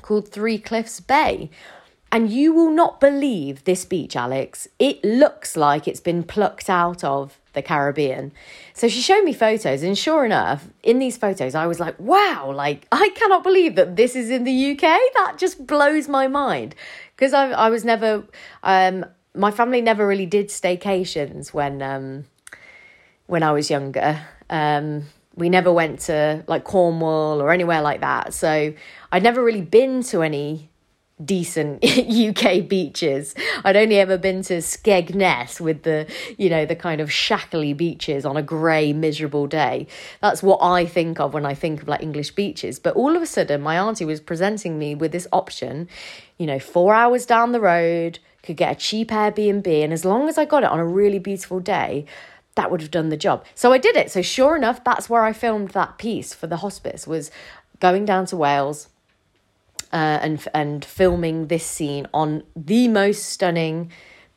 called 0.00 0.28
Three 0.28 0.58
Cliffs 0.58 1.00
Bay. 1.00 1.50
And 2.14 2.30
you 2.30 2.52
will 2.52 2.70
not 2.70 3.00
believe 3.00 3.64
this 3.64 3.86
beach, 3.86 4.16
Alex. 4.16 4.68
It 4.78 5.02
looks 5.02 5.56
like 5.56 5.88
it's 5.88 5.98
been 5.98 6.22
plucked 6.22 6.68
out 6.68 7.02
of 7.02 7.40
the 7.54 7.62
Caribbean. 7.62 8.32
So 8.74 8.86
she 8.86 9.00
showed 9.00 9.24
me 9.24 9.32
photos, 9.32 9.82
and 9.82 9.96
sure 9.96 10.26
enough, 10.26 10.68
in 10.82 10.98
these 10.98 11.16
photos, 11.16 11.54
I 11.54 11.66
was 11.66 11.80
like, 11.80 11.98
wow, 11.98 12.52
like, 12.54 12.86
I 12.92 13.08
cannot 13.16 13.42
believe 13.42 13.76
that 13.76 13.96
this 13.96 14.14
is 14.14 14.28
in 14.28 14.44
the 14.44 14.72
UK. 14.72 14.80
That 14.80 15.36
just 15.38 15.66
blows 15.66 16.06
my 16.06 16.28
mind. 16.28 16.74
Because 17.16 17.32
I, 17.32 17.50
I 17.50 17.70
was 17.70 17.82
never, 17.82 18.24
um, 18.62 19.06
my 19.34 19.50
family 19.50 19.80
never 19.80 20.06
really 20.06 20.26
did 20.26 20.48
staycations 20.48 21.54
when, 21.54 21.80
um, 21.80 22.26
when 23.26 23.42
I 23.42 23.52
was 23.52 23.70
younger. 23.70 24.20
Um, 24.50 25.04
we 25.34 25.48
never 25.48 25.72
went 25.72 26.00
to 26.00 26.44
like 26.46 26.64
Cornwall 26.64 27.40
or 27.40 27.52
anywhere 27.52 27.80
like 27.80 28.02
that. 28.02 28.34
So 28.34 28.74
I'd 29.10 29.22
never 29.22 29.42
really 29.42 29.62
been 29.62 30.02
to 30.04 30.20
any 30.20 30.68
decent 31.24 31.84
UK 31.84 32.66
beaches. 32.66 33.34
I'd 33.64 33.76
only 33.76 33.98
ever 33.98 34.18
been 34.18 34.42
to 34.42 34.58
Skegness 34.58 35.60
with 35.60 35.82
the, 35.82 36.06
you 36.38 36.48
know, 36.48 36.66
the 36.66 36.76
kind 36.76 37.00
of 37.00 37.12
shackly 37.12 37.72
beaches 37.72 38.24
on 38.24 38.36
a 38.36 38.42
grey, 38.42 38.92
miserable 38.92 39.46
day. 39.46 39.86
That's 40.20 40.42
what 40.42 40.58
I 40.62 40.86
think 40.86 41.20
of 41.20 41.34
when 41.34 41.46
I 41.46 41.54
think 41.54 41.82
of 41.82 41.88
like 41.88 42.02
English 42.02 42.32
beaches. 42.32 42.78
But 42.78 42.96
all 42.96 43.16
of 43.16 43.22
a 43.22 43.26
sudden, 43.26 43.60
my 43.60 43.78
auntie 43.78 44.04
was 44.04 44.20
presenting 44.20 44.78
me 44.78 44.94
with 44.94 45.12
this 45.12 45.28
option, 45.32 45.88
you 46.38 46.46
know, 46.46 46.58
four 46.58 46.94
hours 46.94 47.26
down 47.26 47.52
the 47.52 47.60
road, 47.60 48.18
could 48.42 48.56
get 48.56 48.72
a 48.72 48.78
cheap 48.78 49.08
Airbnb. 49.10 49.66
And 49.66 49.92
as 49.92 50.04
long 50.04 50.28
as 50.28 50.38
I 50.38 50.44
got 50.44 50.64
it 50.64 50.70
on 50.70 50.80
a 50.80 50.86
really 50.86 51.18
beautiful 51.18 51.60
day, 51.60 52.06
that 52.54 52.70
would 52.70 52.80
have 52.80 52.90
done 52.90 53.08
the 53.08 53.16
job. 53.16 53.44
So 53.54 53.72
I 53.72 53.78
did 53.78 53.96
it. 53.96 54.10
So 54.10 54.20
sure 54.20 54.56
enough, 54.56 54.84
that's 54.84 55.08
where 55.08 55.22
I 55.22 55.32
filmed 55.32 55.70
that 55.70 55.98
piece 55.98 56.34
for 56.34 56.46
the 56.46 56.58
hospice 56.58 57.06
was 57.06 57.30
going 57.80 58.04
down 58.04 58.26
to 58.26 58.36
Wales 58.36 58.88
uh, 59.92 60.18
and 60.22 60.46
and 60.54 60.84
filming 60.84 61.48
this 61.48 61.64
scene 61.64 62.06
on 62.12 62.42
the 62.56 62.88
most 62.88 63.26
stunning 63.26 63.90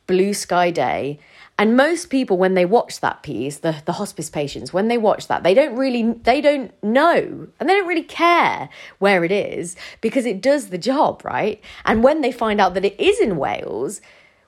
blue 0.06 0.34
sky 0.34 0.70
day. 0.70 1.18
And 1.58 1.74
most 1.74 2.10
people, 2.10 2.36
when 2.36 2.52
they 2.52 2.66
watch 2.66 3.00
that 3.00 3.22
piece, 3.22 3.58
the, 3.58 3.76
the 3.86 3.92
hospice 3.92 4.28
patients, 4.28 4.74
when 4.74 4.88
they 4.88 4.98
watch 4.98 5.26
that, 5.28 5.42
they 5.42 5.54
don't 5.54 5.74
really, 5.74 6.12
they 6.12 6.42
don't 6.42 6.70
know 6.82 7.48
and 7.58 7.68
they 7.68 7.72
don't 7.72 7.88
really 7.88 8.02
care 8.02 8.68
where 8.98 9.24
it 9.24 9.32
is 9.32 9.74
because 10.02 10.26
it 10.26 10.42
does 10.42 10.68
the 10.68 10.76
job, 10.76 11.24
right? 11.24 11.62
And 11.86 12.04
when 12.04 12.20
they 12.20 12.30
find 12.30 12.60
out 12.60 12.74
that 12.74 12.84
it 12.84 13.00
is 13.00 13.20
in 13.20 13.38
Wales, 13.38 14.02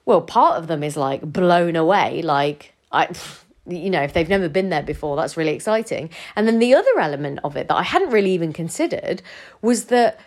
well, 0.05 0.21
part 0.21 0.59
of 0.59 0.67
them 0.67 0.83
is 0.83 0.99
like 0.99 1.23
blown 1.23 1.77
away, 1.77 2.21
like, 2.21 2.75
I, 2.93 3.09
you 3.67 3.89
know, 3.89 4.03
if 4.03 4.13
they've 4.13 4.29
never 4.29 4.49
been 4.51 4.69
there 4.69 4.83
before, 4.83 5.17
that's 5.17 5.37
really 5.37 5.55
exciting. 5.55 6.11
And 6.37 6.47
then 6.47 6.59
the 6.59 6.75
other 6.75 6.99
element 7.01 7.41
of 7.43 7.57
it 7.57 7.69
that 7.69 7.77
I 7.77 7.85
hadn't 7.85 8.11
really 8.11 8.33
even 8.33 8.53
considered 8.53 9.23
was 9.63 9.87
that 9.87 10.21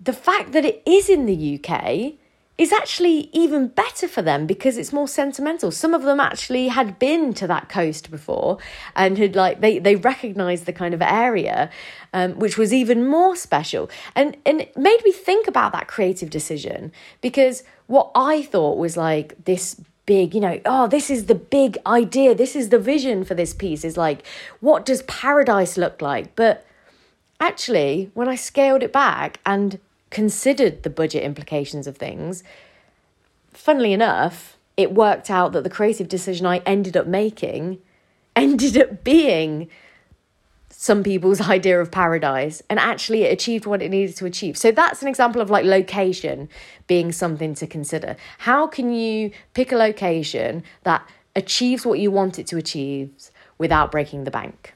the 0.00 0.12
fact 0.12 0.52
that 0.52 0.64
it 0.64 0.82
is 0.86 1.08
in 1.08 1.26
the 1.26 1.60
UK 1.60 2.14
is 2.56 2.72
actually 2.72 3.28
even 3.32 3.66
better 3.66 4.06
for 4.06 4.22
them 4.22 4.46
because 4.46 4.78
it's 4.78 4.92
more 4.92 5.08
sentimental. 5.08 5.72
Some 5.72 5.92
of 5.92 6.02
them 6.02 6.20
actually 6.20 6.68
had 6.68 7.00
been 7.00 7.34
to 7.34 7.48
that 7.48 7.68
coast 7.68 8.12
before 8.12 8.58
and 8.94 9.18
had 9.18 9.34
like 9.34 9.60
they 9.60 9.80
they 9.80 9.96
recognized 9.96 10.66
the 10.66 10.72
kind 10.72 10.94
of 10.94 11.02
area 11.02 11.68
um, 12.12 12.38
which 12.38 12.56
was 12.56 12.72
even 12.72 13.08
more 13.08 13.34
special. 13.34 13.90
And 14.14 14.36
and 14.46 14.60
it 14.60 14.76
made 14.76 15.00
me 15.04 15.10
think 15.10 15.48
about 15.48 15.72
that 15.72 15.88
creative 15.88 16.30
decision 16.30 16.92
because 17.20 17.64
what 17.88 18.12
I 18.14 18.42
thought 18.42 18.78
was 18.78 18.96
like 18.96 19.44
this 19.44 19.80
big, 20.06 20.32
you 20.32 20.40
know, 20.40 20.60
oh, 20.64 20.86
this 20.86 21.10
is 21.10 21.26
the 21.26 21.34
big 21.34 21.76
idea, 21.86 22.34
this 22.36 22.54
is 22.54 22.68
the 22.68 22.78
vision 22.78 23.24
for 23.24 23.34
this 23.34 23.52
piece 23.52 23.84
is 23.84 23.96
like 23.96 24.24
what 24.60 24.86
does 24.86 25.02
paradise 25.02 25.76
look 25.76 26.00
like? 26.00 26.36
But 26.36 26.64
actually, 27.40 28.10
when 28.14 28.28
I 28.28 28.34
scaled 28.34 28.82
it 28.82 28.92
back 28.92 29.40
and 29.44 29.78
considered 30.10 30.82
the 30.82 30.90
budget 30.90 31.22
implications 31.22 31.86
of 31.86 31.96
things, 31.96 32.44
funnily 33.52 33.92
enough, 33.92 34.56
it 34.76 34.92
worked 34.92 35.30
out 35.30 35.52
that 35.52 35.64
the 35.64 35.70
creative 35.70 36.08
decision 36.08 36.46
I 36.46 36.58
ended 36.58 36.96
up 36.96 37.06
making 37.06 37.78
ended 38.36 38.76
up 38.76 39.04
being 39.04 39.68
some 40.68 41.02
people's 41.02 41.40
idea 41.48 41.80
of 41.80 41.90
paradise 41.90 42.62
and 42.68 42.78
actually 42.78 43.22
it 43.22 43.32
achieved 43.32 43.64
what 43.64 43.80
it 43.80 43.90
needed 43.90 44.16
to 44.16 44.26
achieve. 44.26 44.56
So 44.58 44.70
that's 44.70 45.02
an 45.02 45.08
example 45.08 45.40
of 45.40 45.50
like 45.50 45.64
location 45.64 46.48
being 46.86 47.12
something 47.12 47.54
to 47.54 47.66
consider. 47.66 48.16
How 48.38 48.66
can 48.66 48.92
you 48.92 49.30
pick 49.54 49.72
a 49.72 49.76
location 49.76 50.62
that 50.82 51.08
achieves 51.36 51.86
what 51.86 51.98
you 51.98 52.10
want 52.10 52.38
it 52.38 52.46
to 52.48 52.56
achieve 52.56 53.10
without 53.56 53.90
breaking 53.90 54.24
the 54.24 54.30
bank? 54.30 54.73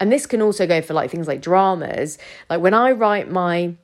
And 0.00 0.12
this 0.12 0.26
can 0.26 0.42
also 0.42 0.66
go 0.66 0.80
for 0.80 0.94
like 0.94 1.10
things 1.10 1.26
like 1.26 1.40
dramas. 1.40 2.18
Like 2.48 2.60
when 2.60 2.74
I 2.74 2.92
write 2.92 3.30
my 3.30 3.74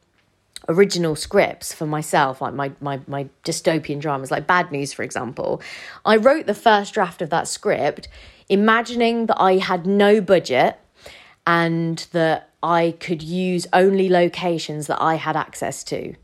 original 0.68 1.16
scripts 1.16 1.75
for 1.75 1.87
myself, 1.87 2.40
like 2.40 2.54
my, 2.54 2.73
my, 2.80 3.00
my 3.06 3.28
dystopian 3.44 4.00
dramas, 4.00 4.30
like 4.30 4.47
Bad 4.47 4.71
News, 4.71 4.92
for 4.92 5.02
example, 5.02 5.61
I 6.04 6.16
wrote 6.16 6.47
the 6.47 6.54
first 6.54 6.94
draft 6.94 7.21
of 7.21 7.30
that 7.30 7.49
script 7.49 8.09
imagining 8.49 9.26
that 9.26 9.40
I 9.40 9.56
had 9.56 9.87
no 9.87 10.21
budget 10.21 10.78
and 11.47 12.06
that 12.12 12.50
I 12.62 12.94
could 12.99 13.23
use 13.23 13.66
only 13.73 14.09
locations 14.09 14.87
that 14.87 15.00
I 15.02 15.16
had 15.16 15.37
access 15.37 15.85
to. 15.85 16.14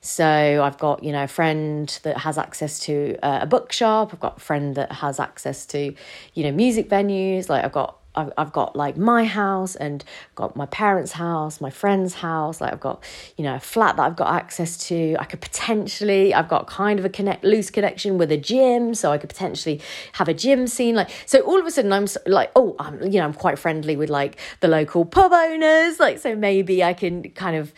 So 0.00 0.62
I've 0.62 0.76
got, 0.78 1.02
you 1.02 1.12
know, 1.12 1.24
a 1.24 1.28
friend 1.28 1.98
that 2.02 2.18
has 2.18 2.36
access 2.36 2.78
to 2.80 3.16
uh, 3.22 3.40
a 3.42 3.46
bookshop. 3.46 4.12
I've 4.12 4.20
got 4.20 4.36
a 4.36 4.40
friend 4.40 4.74
that 4.74 4.92
has 4.92 5.18
access 5.18 5.64
to, 5.66 5.94
you 6.34 6.42
know, 6.42 6.52
music 6.52 6.90
venues. 6.90 7.48
Like 7.48 7.64
I've 7.64 7.72
got 7.72 7.96
I've, 8.14 8.32
I've 8.36 8.52
got 8.52 8.76
like 8.76 8.96
my 8.96 9.24
house 9.24 9.74
and 9.76 10.04
got 10.34 10.56
my 10.56 10.66
parents' 10.66 11.12
house, 11.12 11.60
my 11.60 11.70
friend's 11.70 12.14
house. 12.14 12.60
Like 12.60 12.72
I've 12.72 12.80
got, 12.80 13.02
you 13.36 13.44
know, 13.44 13.54
a 13.56 13.60
flat 13.60 13.96
that 13.96 14.02
I've 14.02 14.16
got 14.16 14.34
access 14.34 14.76
to. 14.88 15.16
I 15.18 15.24
could 15.24 15.40
potentially, 15.40 16.32
I've 16.32 16.48
got 16.48 16.66
kind 16.66 16.98
of 16.98 17.04
a 17.04 17.08
connect 17.08 17.44
loose 17.44 17.70
connection 17.70 18.18
with 18.18 18.30
a 18.30 18.36
gym, 18.36 18.94
so 18.94 19.12
I 19.12 19.18
could 19.18 19.30
potentially 19.30 19.80
have 20.12 20.28
a 20.28 20.34
gym 20.34 20.66
scene. 20.66 20.94
Like 20.94 21.10
so, 21.26 21.40
all 21.40 21.58
of 21.58 21.66
a 21.66 21.70
sudden 21.70 21.92
I'm 21.92 22.06
like, 22.26 22.50
oh, 22.56 22.76
I'm 22.78 23.02
you 23.02 23.18
know 23.18 23.24
I'm 23.24 23.34
quite 23.34 23.58
friendly 23.58 23.96
with 23.96 24.10
like 24.10 24.38
the 24.60 24.68
local 24.68 25.04
pub 25.04 25.32
owners. 25.32 25.98
Like 25.98 26.18
so 26.18 26.34
maybe 26.36 26.84
I 26.84 26.94
can 26.94 27.30
kind 27.30 27.56
of 27.56 27.72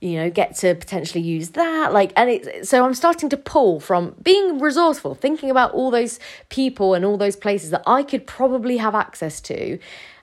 you 0.00 0.16
know 0.16 0.30
get 0.30 0.56
to 0.56 0.74
potentially 0.74 1.22
use 1.22 1.50
that 1.50 1.92
like 1.92 2.12
and 2.16 2.30
it 2.30 2.66
so 2.66 2.84
i'm 2.84 2.94
starting 2.94 3.28
to 3.28 3.36
pull 3.36 3.78
from 3.80 4.14
being 4.22 4.58
resourceful 4.58 5.14
thinking 5.14 5.50
about 5.50 5.72
all 5.72 5.90
those 5.90 6.18
people 6.48 6.94
and 6.94 7.04
all 7.04 7.16
those 7.16 7.36
places 7.36 7.70
that 7.70 7.82
i 7.86 8.02
could 8.02 8.26
probably 8.26 8.78
have 8.78 8.94
access 8.94 9.40
to 9.40 9.78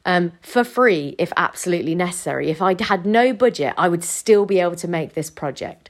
um, 0.06 0.32
for 0.42 0.64
free 0.64 1.16
if 1.20 1.32
absolutely 1.38 1.94
necessary 1.94 2.50
if 2.50 2.62
i 2.62 2.76
had 2.82 3.06
no 3.06 3.34
budget 3.34 3.74
i 3.78 3.88
would 3.88 4.04
still 4.04 4.46
be 4.46 4.60
able 4.60 4.76
to 4.76 4.88
make 4.88 5.14
this 5.14 5.30
project 5.30 5.90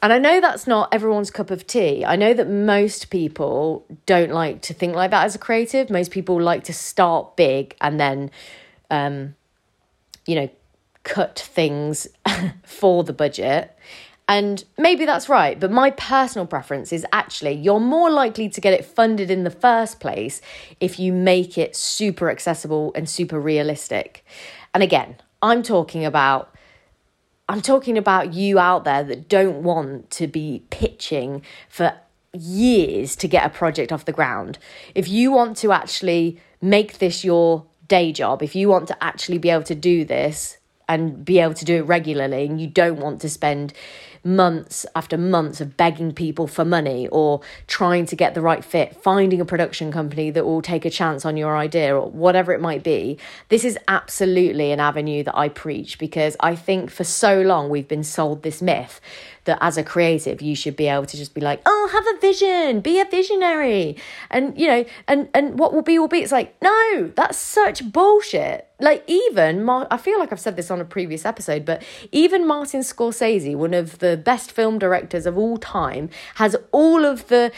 and 0.00 0.12
I 0.12 0.18
know 0.18 0.40
that's 0.40 0.68
not 0.68 0.94
everyone's 0.94 1.30
cup 1.30 1.50
of 1.50 1.66
tea. 1.66 2.04
I 2.04 2.14
know 2.14 2.32
that 2.32 2.48
most 2.48 3.10
people 3.10 3.84
don't 4.06 4.30
like 4.30 4.62
to 4.62 4.74
think 4.74 4.94
like 4.94 5.10
that 5.10 5.24
as 5.24 5.34
a 5.34 5.38
creative. 5.38 5.90
Most 5.90 6.12
people 6.12 6.40
like 6.40 6.62
to 6.64 6.72
start 6.72 7.34
big 7.34 7.74
and 7.80 7.98
then, 7.98 8.30
um, 8.92 9.34
you 10.24 10.36
know, 10.36 10.48
cut 11.08 11.38
things 11.38 12.06
for 12.64 13.02
the 13.02 13.12
budget. 13.12 13.76
And 14.30 14.62
maybe 14.76 15.06
that's 15.06 15.30
right, 15.30 15.58
but 15.58 15.70
my 15.70 15.90
personal 15.90 16.46
preference 16.46 16.92
is 16.92 17.06
actually 17.12 17.52
you're 17.52 17.80
more 17.80 18.10
likely 18.10 18.50
to 18.50 18.60
get 18.60 18.74
it 18.74 18.84
funded 18.84 19.30
in 19.30 19.44
the 19.44 19.50
first 19.50 20.00
place 20.00 20.42
if 20.80 20.98
you 20.98 21.14
make 21.14 21.56
it 21.56 21.74
super 21.74 22.30
accessible 22.30 22.92
and 22.94 23.08
super 23.08 23.40
realistic. 23.40 24.24
And 24.74 24.82
again, 24.82 25.16
I'm 25.40 25.62
talking 25.62 26.04
about 26.04 26.54
I'm 27.48 27.62
talking 27.62 27.96
about 27.96 28.34
you 28.34 28.58
out 28.58 28.84
there 28.84 29.02
that 29.02 29.30
don't 29.30 29.62
want 29.62 30.10
to 30.10 30.26
be 30.26 30.62
pitching 30.68 31.40
for 31.70 31.94
years 32.34 33.16
to 33.16 33.26
get 33.26 33.46
a 33.46 33.48
project 33.48 33.90
off 33.90 34.04
the 34.04 34.12
ground. 34.12 34.58
If 34.94 35.08
you 35.08 35.32
want 35.32 35.56
to 35.58 35.72
actually 35.72 36.38
make 36.60 36.98
this 36.98 37.24
your 37.24 37.64
day 37.86 38.12
job, 38.12 38.42
if 38.42 38.54
you 38.54 38.68
want 38.68 38.88
to 38.88 39.02
actually 39.02 39.38
be 39.38 39.48
able 39.48 39.62
to 39.62 39.74
do 39.74 40.04
this 40.04 40.57
and 40.88 41.24
be 41.24 41.38
able 41.38 41.54
to 41.54 41.64
do 41.64 41.76
it 41.76 41.82
regularly 41.82 42.46
and 42.46 42.60
you 42.60 42.66
don't 42.66 42.98
want 42.98 43.20
to 43.20 43.28
spend 43.28 43.72
months 44.24 44.84
after 44.94 45.16
months 45.16 45.60
of 45.60 45.76
begging 45.76 46.12
people 46.12 46.46
for 46.46 46.64
money 46.64 47.08
or 47.08 47.40
trying 47.66 48.06
to 48.06 48.16
get 48.16 48.34
the 48.34 48.40
right 48.40 48.64
fit, 48.64 48.94
finding 48.96 49.40
a 49.40 49.44
production 49.44 49.92
company 49.92 50.30
that 50.30 50.44
will 50.44 50.62
take 50.62 50.84
a 50.84 50.90
chance 50.90 51.24
on 51.24 51.36
your 51.36 51.56
idea 51.56 51.94
or 51.96 52.10
whatever 52.10 52.52
it 52.52 52.60
might 52.60 52.82
be. 52.82 53.18
This 53.48 53.64
is 53.64 53.78
absolutely 53.88 54.72
an 54.72 54.80
avenue 54.80 55.22
that 55.24 55.36
I 55.36 55.48
preach 55.48 55.98
because 55.98 56.36
I 56.40 56.56
think 56.56 56.90
for 56.90 57.04
so 57.04 57.40
long 57.42 57.70
we've 57.70 57.88
been 57.88 58.04
sold 58.04 58.42
this 58.42 58.60
myth 58.60 59.00
that 59.48 59.58
as 59.60 59.76
a 59.76 59.82
creative 59.82 60.40
you 60.40 60.54
should 60.54 60.76
be 60.76 60.86
able 60.86 61.06
to 61.06 61.16
just 61.16 61.34
be 61.34 61.40
like 61.40 61.60
oh 61.66 61.88
have 61.92 62.06
a 62.06 62.20
vision 62.20 62.80
be 62.80 63.00
a 63.00 63.04
visionary. 63.04 63.96
And 64.30 64.58
you 64.58 64.66
know 64.66 64.84
and 65.08 65.28
and 65.34 65.58
what 65.58 65.72
will 65.72 65.82
be 65.82 65.98
will 65.98 66.08
be. 66.08 66.20
It's 66.20 66.32
like 66.32 66.54
no 66.62 67.10
that's 67.16 67.38
such 67.38 67.90
bullshit. 67.90 68.68
Like 68.80 69.02
even 69.08 69.64
Mar- 69.64 69.88
i 69.90 69.96
feel 69.96 70.20
like 70.20 70.30
i've 70.30 70.38
said 70.38 70.54
this 70.54 70.70
on 70.70 70.80
a 70.80 70.84
previous 70.84 71.24
episode 71.24 71.64
but 71.64 71.82
even 72.12 72.46
martin 72.46 72.82
scorsese 72.82 73.56
one 73.56 73.74
of 73.74 73.98
the 73.98 74.16
best 74.16 74.52
film 74.52 74.78
directors 74.78 75.26
of 75.26 75.36
all 75.36 75.56
time 75.56 76.08
has 76.36 76.54
all 76.70 77.04
of 77.04 77.26
the 77.26 77.50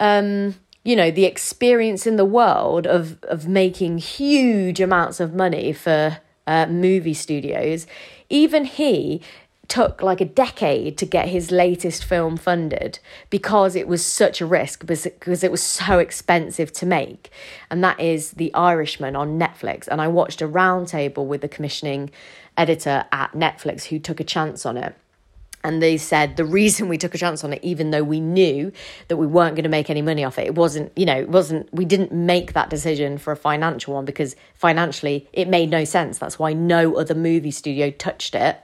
um 0.00 0.54
you 0.84 0.94
know 0.94 1.10
the 1.10 1.24
experience 1.24 2.06
in 2.06 2.16
the 2.16 2.26
world 2.26 2.86
of 2.86 3.18
of 3.22 3.48
making 3.48 3.96
huge 3.96 4.78
amounts 4.82 5.18
of 5.18 5.32
money 5.32 5.72
for 5.72 6.18
uh, 6.46 6.66
movie 6.66 7.14
studios. 7.14 7.86
Even 8.28 8.64
he 8.64 9.20
took 9.68 10.02
like 10.02 10.20
a 10.20 10.24
decade 10.24 10.96
to 10.98 11.06
get 11.06 11.28
his 11.28 11.50
latest 11.50 12.04
film 12.04 12.36
funded 12.36 12.98
because 13.30 13.74
it 13.74 13.88
was 13.88 14.04
such 14.04 14.40
a 14.40 14.46
risk 14.46 14.86
because 14.86 15.44
it 15.44 15.50
was 15.50 15.62
so 15.62 15.98
expensive 15.98 16.72
to 16.74 16.86
make. 16.86 17.30
And 17.70 17.82
that 17.82 17.98
is 18.00 18.32
the 18.32 18.52
irishman 18.54 19.16
on 19.16 19.38
netflix. 19.38 19.88
And 19.88 20.00
i 20.00 20.08
watched 20.08 20.42
a 20.42 20.48
roundtable 20.48 21.26
with 21.26 21.40
the 21.40 21.48
commissioning 21.48 22.10
editor 22.56 23.04
at 23.12 23.32
netflix 23.32 23.84
who 23.84 23.98
took 23.98 24.20
a 24.20 24.24
chance 24.24 24.64
on 24.64 24.76
it. 24.76 24.94
And 25.64 25.82
they 25.82 25.96
said 25.96 26.36
the 26.36 26.44
reason 26.44 26.88
we 26.88 26.96
took 26.96 27.14
a 27.14 27.18
chance 27.18 27.42
on 27.42 27.52
it 27.52 27.64
even 27.64 27.90
though 27.90 28.04
we 28.04 28.20
knew 28.20 28.70
that 29.08 29.16
we 29.16 29.26
weren't 29.26 29.56
going 29.56 29.64
to 29.64 29.68
make 29.68 29.90
any 29.90 30.02
money 30.02 30.22
off 30.22 30.38
it 30.38 30.46
it 30.46 30.54
wasn't 30.54 30.92
you 30.96 31.04
know 31.04 31.18
it 31.18 31.28
wasn't 31.28 31.72
we 31.74 31.84
didn't 31.84 32.12
make 32.12 32.52
that 32.52 32.70
decision 32.70 33.18
for 33.18 33.32
a 33.32 33.36
financial 33.36 33.94
one 33.94 34.04
because 34.04 34.36
financially 34.54 35.28
it 35.32 35.48
made 35.48 35.70
no 35.70 35.84
sense. 35.84 36.18
That's 36.18 36.38
why 36.38 36.52
no 36.52 36.94
other 36.96 37.14
movie 37.16 37.50
studio 37.50 37.90
touched 37.90 38.36
it 38.36 38.60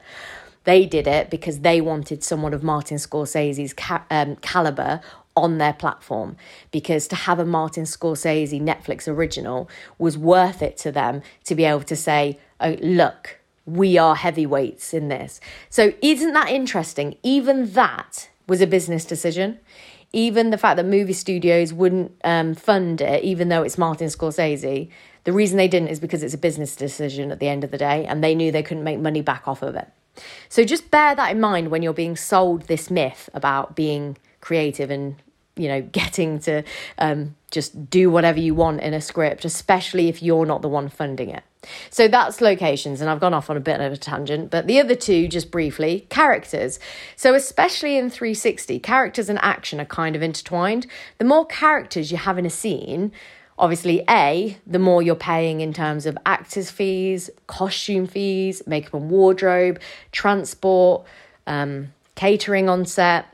they 0.65 0.87
did 0.87 1.07
it 1.07 1.31
because 1.31 1.61
they 1.61 1.81
wanted 1.81 2.23
someone 2.23 2.55
of 2.55 2.63
Martin 2.63 2.97
Scorsese's 2.97 3.73
ca- 3.73 4.05
um, 4.11 4.37
caliber 4.37 5.01
on 5.37 5.59
their 5.59 5.73
platform 5.73 6.37
because 6.71 7.09
to 7.09 7.17
have 7.17 7.39
a 7.39 7.45
Martin 7.45 7.85
Scorsese 7.85 8.61
Netflix 8.61 9.09
original 9.09 9.69
was 9.99 10.19
worth 10.19 10.63
it 10.63 10.77
to 10.79 10.93
them 10.93 11.23
to 11.45 11.55
be 11.55 11.65
able 11.65 11.83
to 11.83 11.97
say, 11.97 12.39
oh, 12.61 12.77
look, 12.81 13.41
we 13.65 13.97
are 13.97 14.17
heavyweights 14.17 14.93
in 14.93 15.09
this. 15.09 15.41
So, 15.71 15.93
isn't 16.03 16.33
that 16.33 16.51
interesting? 16.51 17.17
Even 17.23 17.73
that 17.73 18.29
was 18.47 18.61
a 18.61 18.67
business 18.67 19.05
decision. 19.05 19.59
Even 20.13 20.51
the 20.51 20.59
fact 20.59 20.77
that 20.77 20.85
movie 20.85 21.15
studios 21.15 21.73
wouldn't 21.73 22.13
um, 22.23 22.55
fund 22.55 23.01
it, 23.01 23.25
even 23.25 23.49
though 23.49 23.63
it's 23.63 23.79
Martin 23.79 24.09
Scorsese, 24.09 24.91
the 25.25 25.33
reason 25.33 25.57
they 25.57 25.69
didn't 25.69 25.89
is 25.89 26.01
because 26.01 26.23
it's 26.23 26.35
a 26.35 26.39
business 26.39 26.77
decision 26.77 27.31
at 27.31 27.39
the 27.39 27.49
end 27.49 27.65
of 27.65 27.71
the 27.71 27.79
day 27.79 28.05
and 28.05 28.23
they 28.23 28.35
knew 28.35 28.53
they 28.53 28.63
couldn't 28.63 28.85
make 28.85 28.99
money 28.99 29.23
back 29.23 29.49
off 29.49 29.63
of 29.63 29.75
it. 29.75 29.89
So 30.49 30.65
just 30.65 30.91
bear 30.91 31.15
that 31.15 31.31
in 31.31 31.41
mind 31.41 31.71
when 31.71 31.83
you're 31.83 31.93
being 31.93 32.17
sold 32.17 32.63
this 32.63 32.91
myth 32.91 33.29
about 33.35 33.75
being 33.75 34.17
creative 34.41 34.91
and 34.91 35.17
you 35.57 35.69
know 35.69 35.83
getting 35.93 36.39
to 36.41 36.63
um, 36.99 37.37
just 37.51 37.91
do 37.91 38.11
whatever 38.11 38.41
you 38.41 38.55
want 38.55 38.81
in 38.81 38.95
a 38.95 39.01
script 39.01 39.45
especially 39.45 40.09
if 40.09 40.23
you're 40.23 40.47
not 40.47 40.63
the 40.63 40.69
one 40.69 40.89
funding 40.89 41.31
it. 41.31 41.45
So 41.91 42.09
that's 42.09 42.41
locations 42.41 43.01
and 43.01 43.09
i've 43.09 43.21
gone 43.21 43.35
off 43.35 43.49
on 43.49 43.57
a 43.57 43.61
bit 43.61 43.81
of 43.81 43.93
a 43.93 43.97
tangent 43.97 44.51
but 44.51 44.67
the 44.67 44.81
other 44.81 44.95
two 44.95 45.29
just 45.29 45.51
briefly 45.51 46.07
characters. 46.11 46.79
So 47.17 47.35
especially 47.35 47.97
in 47.97 48.11
360 48.11 48.79
characters 48.81 49.29
and 49.29 49.39
action 49.43 49.81
are 49.81 49.87
kind 49.87 50.17
of 50.17 50.23
intertwined. 50.23 50.87
The 51.19 51.25
more 51.25 51.47
characters 51.47 52.11
you 52.11 52.19
have 52.19 52.39
in 52.39 52.47
a 52.47 52.51
scene 52.51 53.13
obviously 53.59 54.03
a 54.09 54.57
the 54.67 54.79
more 54.79 55.03
you're 55.03 55.15
paying 55.15 55.61
in 55.61 55.73
terms 55.73 56.07
of 56.07 56.17
actors 56.27 56.71
fees 56.71 57.31
costume 57.47 58.07
fees 58.07 58.63
makeup 58.67 58.95
and 58.95 59.11
wardrobe 59.11 59.81
transport 60.11 61.05
um, 61.47 61.93
catering 62.15 62.69
on 62.69 62.85
set 62.85 63.27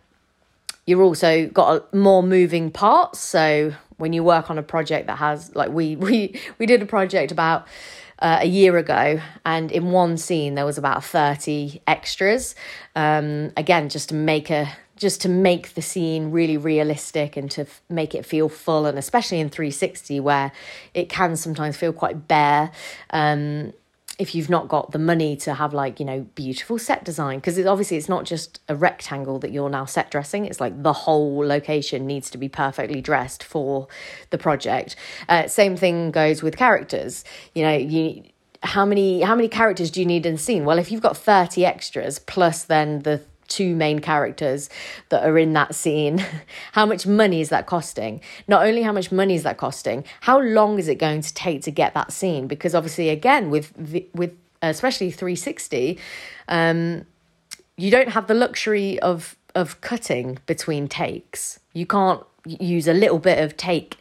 you've 0.86 1.00
also 1.00 1.46
got 1.46 1.92
more 1.94 2.22
moving 2.22 2.70
parts 2.70 3.18
so 3.18 3.72
when 3.98 4.12
you 4.12 4.24
work 4.24 4.50
on 4.50 4.58
a 4.58 4.62
project 4.62 5.06
that 5.08 5.16
has 5.18 5.54
like 5.54 5.70
we 5.70 5.96
we 6.06 6.40
we 6.58 6.66
did 6.66 6.82
a 6.82 6.86
project 6.86 7.30
about 7.30 7.66
uh, 8.20 8.38
a 8.40 8.46
year 8.46 8.76
ago, 8.76 9.20
and 9.44 9.70
in 9.70 9.90
one 9.90 10.16
scene 10.16 10.54
there 10.54 10.64
was 10.64 10.78
about 10.78 11.04
thirty 11.04 11.82
extras. 11.86 12.54
Um, 12.96 13.52
again, 13.56 13.88
just 13.88 14.08
to 14.08 14.14
make 14.14 14.50
a 14.50 14.68
just 14.98 15.20
to 15.22 15.28
make 15.28 15.74
the 15.74 15.82
scene 15.82 16.30
really 16.30 16.56
realistic 16.56 17.36
and 17.36 17.50
to 17.52 17.62
f- 17.62 17.80
make 17.88 18.14
it 18.14 18.26
feel 18.26 18.48
full 18.48 18.84
and 18.86 18.98
especially 18.98 19.40
in 19.40 19.48
360 19.48 20.20
where 20.20 20.52
it 20.92 21.08
can 21.08 21.36
sometimes 21.36 21.76
feel 21.76 21.92
quite 21.92 22.28
bare 22.28 22.70
um, 23.10 23.72
if 24.18 24.34
you've 24.34 24.50
not 24.50 24.66
got 24.68 24.90
the 24.90 24.98
money 24.98 25.36
to 25.36 25.54
have 25.54 25.72
like 25.72 26.00
you 26.00 26.04
know 26.04 26.22
beautiful 26.34 26.78
set 26.78 27.04
design. 27.04 27.38
Because 27.38 27.64
obviously 27.64 27.96
it's 27.96 28.08
not 28.08 28.24
just 28.24 28.60
a 28.68 28.74
rectangle 28.74 29.38
that 29.38 29.52
you're 29.52 29.70
now 29.70 29.84
set 29.84 30.10
dressing 30.10 30.44
it's 30.44 30.60
like 30.60 30.82
the 30.82 30.92
whole 30.92 31.46
location 31.46 32.06
needs 32.06 32.28
to 32.30 32.38
be 32.38 32.48
perfectly 32.48 33.00
dressed 33.00 33.42
for 33.42 33.86
the 34.30 34.38
project. 34.38 34.96
Uh, 35.28 35.46
same 35.46 35.76
thing 35.76 36.10
goes 36.10 36.42
with 36.42 36.56
characters. 36.56 37.24
You 37.54 37.62
know 37.62 37.76
you 37.76 38.24
how 38.64 38.84
many 38.84 39.20
how 39.22 39.36
many 39.36 39.48
characters 39.48 39.90
do 39.90 40.00
you 40.00 40.06
need 40.06 40.26
in 40.26 40.34
the 40.34 40.38
scene? 40.38 40.64
Well 40.64 40.78
if 40.78 40.90
you've 40.90 41.02
got 41.02 41.16
30 41.16 41.64
extras 41.64 42.18
plus 42.18 42.64
then 42.64 43.02
the 43.02 43.22
two 43.48 43.74
main 43.74 43.98
characters 43.98 44.70
that 45.08 45.24
are 45.24 45.38
in 45.38 45.52
that 45.54 45.74
scene. 45.74 46.24
How 46.72 46.86
much 46.86 47.06
money 47.06 47.40
is 47.40 47.48
that 47.48 47.66
costing? 47.66 48.20
Not 48.46 48.66
only 48.66 48.82
how 48.82 48.92
much 48.92 49.10
money 49.10 49.34
is 49.34 49.42
that 49.42 49.56
costing 49.56 50.04
how 50.20 50.40
long 50.40 50.78
is 50.78 50.88
it 50.88 50.96
going 50.96 51.22
to 51.22 51.34
take 51.34 51.62
to 51.62 51.70
get 51.70 51.94
that 51.94 52.12
scene? 52.12 52.46
Because 52.46 52.74
obviously 52.74 53.08
again 53.08 53.50
with 53.50 53.72
with 54.14 54.36
especially 54.62 55.10
360 55.10 55.98
um 56.48 57.04
you 57.76 57.90
don't 57.90 58.10
have 58.10 58.26
the 58.26 58.34
luxury 58.34 58.98
of 59.00 59.36
of 59.54 59.80
cutting 59.80 60.38
between 60.46 60.88
takes. 60.88 61.58
You 61.72 61.86
can't 61.86 62.22
use 62.44 62.86
a 62.86 62.92
little 62.92 63.18
bit 63.18 63.42
of 63.42 63.56
take 63.56 63.98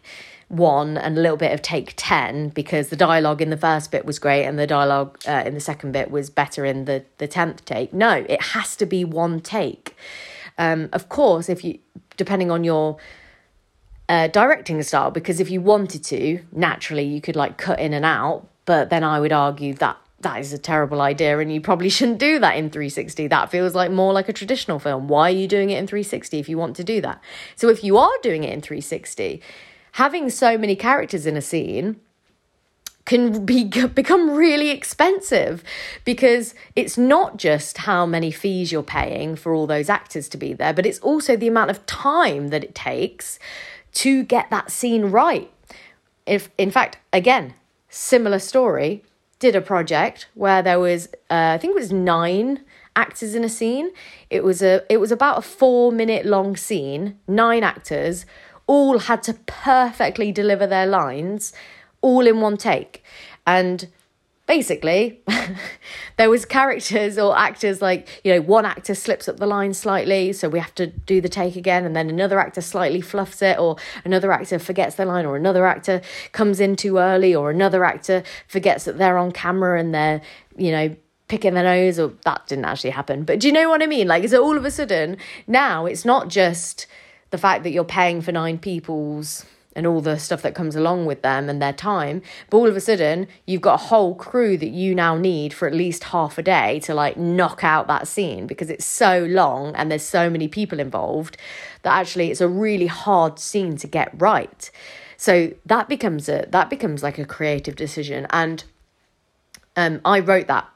one 0.47 0.97
and 0.97 1.17
a 1.17 1.21
little 1.21 1.37
bit 1.37 1.51
of 1.51 1.61
take 1.61 1.93
10 1.97 2.49
because 2.49 2.87
the 2.87 2.95
dialogue 2.95 3.41
in 3.41 3.49
the 3.49 3.57
first 3.57 3.91
bit 3.91 4.05
was 4.05 4.17
great 4.17 4.45
and 4.45 4.57
the 4.57 4.67
dialogue 4.67 5.17
uh, 5.27 5.43
in 5.45 5.53
the 5.53 5.59
second 5.59 5.91
bit 5.91 6.09
was 6.09 6.29
better 6.29 6.63
in 6.63 6.85
the, 6.85 7.03
the 7.17 7.27
10th 7.27 7.65
take. 7.65 7.93
No, 7.93 8.25
it 8.29 8.41
has 8.41 8.75
to 8.77 8.85
be 8.85 9.03
one 9.03 9.41
take. 9.41 9.95
Um, 10.57 10.89
of 10.93 11.09
course, 11.09 11.49
if 11.49 11.63
you, 11.63 11.79
depending 12.15 12.49
on 12.49 12.63
your 12.63 12.97
uh, 14.07 14.27
directing 14.27 14.81
style, 14.83 15.11
because 15.11 15.39
if 15.41 15.51
you 15.51 15.61
wanted 15.61 16.03
to, 16.05 16.39
naturally 16.51 17.03
you 17.03 17.19
could 17.19 17.35
like 17.35 17.57
cut 17.57 17.79
in 17.79 17.93
and 17.93 18.05
out, 18.05 18.47
but 18.65 18.89
then 18.89 19.03
I 19.03 19.19
would 19.19 19.33
argue 19.33 19.73
that 19.75 19.97
that 20.21 20.39
is 20.39 20.51
a 20.51 20.57
terrible 20.57 21.01
idea 21.01 21.37
and 21.39 21.53
you 21.53 21.61
probably 21.61 21.89
shouldn't 21.97 22.19
do 22.19 22.39
that 22.39 22.55
in 22.55 22.69
360 22.69 23.27
that 23.27 23.51
feels 23.51 23.75
like 23.75 23.91
more 23.91 24.13
like 24.13 24.27
a 24.27 24.33
traditional 24.33 24.79
film 24.79 25.07
why 25.07 25.29
are 25.29 25.35
you 25.35 25.47
doing 25.47 25.69
it 25.69 25.77
in 25.77 25.85
360 25.85 26.39
if 26.39 26.49
you 26.49 26.57
want 26.57 26.75
to 26.75 26.83
do 26.83 26.99
that 27.01 27.21
so 27.55 27.69
if 27.69 27.83
you 27.83 27.97
are 27.97 28.11
doing 28.23 28.43
it 28.43 28.51
in 28.51 28.59
360 28.59 29.41
having 29.93 30.29
so 30.29 30.57
many 30.57 30.75
characters 30.75 31.25
in 31.25 31.35
a 31.35 31.41
scene 31.41 31.99
can 33.05 33.45
be 33.45 33.63
become 33.95 34.31
really 34.31 34.69
expensive 34.69 35.63
because 36.05 36.53
it's 36.75 36.97
not 36.97 37.37
just 37.37 37.79
how 37.79 38.05
many 38.05 38.31
fees 38.31 38.71
you're 38.71 38.83
paying 38.83 39.35
for 39.35 39.53
all 39.53 39.65
those 39.65 39.89
actors 39.89 40.29
to 40.29 40.37
be 40.37 40.53
there 40.53 40.73
but 40.73 40.85
it's 40.85 40.99
also 40.99 41.35
the 41.35 41.47
amount 41.47 41.71
of 41.71 41.85
time 41.85 42.49
that 42.49 42.63
it 42.63 42.75
takes 42.75 43.39
to 43.93 44.23
get 44.23 44.49
that 44.51 44.69
scene 44.69 45.05
right. 45.05 45.51
If 46.25 46.49
in 46.57 46.71
fact 46.71 46.97
again 47.11 47.53
similar 47.89 48.39
story 48.39 49.03
did 49.39 49.55
a 49.55 49.61
project 49.61 50.27
where 50.33 50.61
there 50.61 50.79
was 50.79 51.07
uh, 51.29 51.55
i 51.55 51.57
think 51.57 51.71
it 51.71 51.79
was 51.79 51.91
9 51.91 52.59
actors 52.97 53.35
in 53.35 53.43
a 53.43 53.49
scene. 53.49 53.91
It 54.29 54.43
was 54.43 54.61
a 54.61 54.83
it 54.89 54.97
was 54.97 55.11
about 55.11 55.37
a 55.37 55.41
4 55.41 55.91
minute 55.93 56.25
long 56.25 56.57
scene 56.57 57.17
9 57.27 57.63
actors 57.63 58.25
all 58.67 58.99
had 58.99 59.23
to 59.23 59.33
perfectly 59.33 60.31
deliver 60.31 60.67
their 60.67 60.85
lines 60.85 61.53
all 62.01 62.27
in 62.27 62.41
one 62.41 62.57
take. 62.57 63.03
And 63.45 63.87
basically 64.47 65.19
there 66.17 66.29
was 66.29 66.45
characters 66.45 67.17
or 67.17 67.37
actors 67.37 67.81
like 67.81 68.07
you 68.23 68.33
know 68.33 68.41
one 68.41 68.65
actor 68.65 68.95
slips 68.95 69.27
up 69.27 69.37
the 69.37 69.45
line 69.45 69.73
slightly 69.73 70.31
so 70.31 70.47
we 70.47 70.57
have 70.57 70.73
to 70.73 70.87
do 70.87 71.19
the 71.19 71.29
take 71.29 71.57
again 71.57 71.85
and 71.85 71.95
then 71.95 72.09
another 72.09 72.39
actor 72.39 72.61
slightly 72.61 73.01
fluffs 73.01 73.41
it 73.41 73.59
or 73.59 73.75
another 74.05 74.31
actor 74.31 74.57
forgets 74.57 74.95
their 74.95 75.05
line 75.05 75.25
or 75.25 75.35
another 75.35 75.67
actor 75.67 76.01
comes 76.31 76.61
in 76.61 76.77
too 76.77 76.97
early 76.97 77.35
or 77.35 77.51
another 77.51 77.83
actor 77.83 78.23
forgets 78.47 78.85
that 78.85 78.97
they're 78.97 79.17
on 79.17 79.31
camera 79.31 79.77
and 79.79 79.93
they're 79.93 80.21
you 80.55 80.71
know 80.71 80.95
picking 81.27 81.53
their 81.53 81.63
nose 81.63 81.99
or 81.99 82.13
that 82.23 82.47
didn't 82.47 82.63
actually 82.63 82.89
happen 82.89 83.25
but 83.25 83.41
do 83.41 83.47
you 83.47 83.53
know 83.53 83.69
what 83.69 83.83
i 83.83 83.85
mean 83.85 84.07
like 84.07 84.27
so 84.29 84.41
all 84.41 84.55
of 84.55 84.63
a 84.63 84.71
sudden 84.71 85.17
now 85.45 85.85
it's 85.85 86.05
not 86.05 86.29
just 86.29 86.87
the 87.29 87.37
fact 87.37 87.63
that 87.63 87.71
you're 87.71 87.83
paying 87.83 88.21
for 88.21 88.31
nine 88.31 88.57
people's 88.57 89.45
and 89.77 89.85
all 89.85 90.01
the 90.01 90.17
stuff 90.17 90.41
that 90.41 90.55
comes 90.55 90.75
along 90.75 91.05
with 91.05 91.21
them 91.21 91.49
and 91.49 91.61
their 91.61 91.71
time. 91.71 92.23
But 92.49 92.57
all 92.57 92.67
of 92.67 92.75
a 92.75 92.81
sudden, 92.81 93.27
you've 93.45 93.61
got 93.61 93.75
a 93.75 93.85
whole 93.85 94.15
crew 94.15 94.57
that 94.57 94.69
you 94.69 94.95
now 94.95 95.15
need 95.15 95.53
for 95.53 95.67
at 95.67 95.73
least 95.73 96.05
half 96.05 96.39
a 96.39 96.41
day 96.41 96.79
to 96.81 96.95
like 96.95 97.15
knock 97.15 97.63
out 97.63 97.85
that 97.87 98.07
scene 98.07 98.47
because 98.47 98.71
it's 98.71 98.85
so 98.85 99.25
long 99.25 99.75
and 99.75 99.91
there's 99.91 100.01
so 100.03 100.31
many 100.31 100.47
people 100.47 100.79
involved 100.79 101.37
that 101.83 101.93
actually 101.93 102.31
it's 102.31 102.41
a 102.41 102.47
really 102.47 102.87
hard 102.87 103.37
scene 103.37 103.77
to 103.77 103.87
get 103.87 104.09
right. 104.19 104.71
So 105.15 105.53
that 105.67 105.87
becomes 105.87 106.27
a 106.27 106.47
that 106.49 106.69
becomes 106.71 107.03
like 107.03 107.19
a 107.19 107.25
creative 107.25 107.75
decision 107.75 108.25
and 108.31 108.63
um, 109.75 110.01
I 110.03 110.21
wrote 110.21 110.47
that 110.47 110.67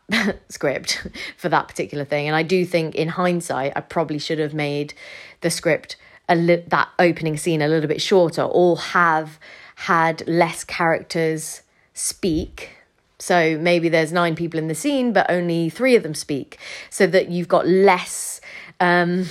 script 0.50 1.08
for 1.38 1.50
that 1.50 1.68
particular 1.68 2.06
thing, 2.06 2.28
and 2.28 2.36
I 2.36 2.44
do 2.44 2.66
think, 2.66 2.94
in 2.94 3.08
hindsight, 3.08 3.74
I 3.76 3.82
probably 3.82 4.20
should 4.20 4.38
have 4.38 4.54
made 4.54 4.94
the 5.42 5.50
script 5.50 5.96
li- 6.36 6.64
that 6.68 6.90
opening 7.00 7.38
scene 7.38 7.62
a 7.62 7.68
little 7.68 7.88
bit 7.88 8.02
shorter 8.02 8.44
or 8.44 8.78
have 8.78 9.40
had 9.76 10.28
less 10.28 10.64
characters 10.64 11.62
speak. 11.94 12.78
So 13.20 13.58
maybe 13.58 13.90
there's 13.90 14.12
nine 14.12 14.36
people 14.36 14.60
in 14.60 14.68
the 14.68 14.76
scene 14.76 15.14
but 15.14 15.30
only 15.30 15.70
three 15.70 15.96
of 15.96 16.04
them 16.04 16.14
speak. 16.16 16.58
So 16.90 17.08
that 17.08 17.30
you've 17.30 17.48
got 17.48 17.68
less 17.68 18.42
um 18.80 19.26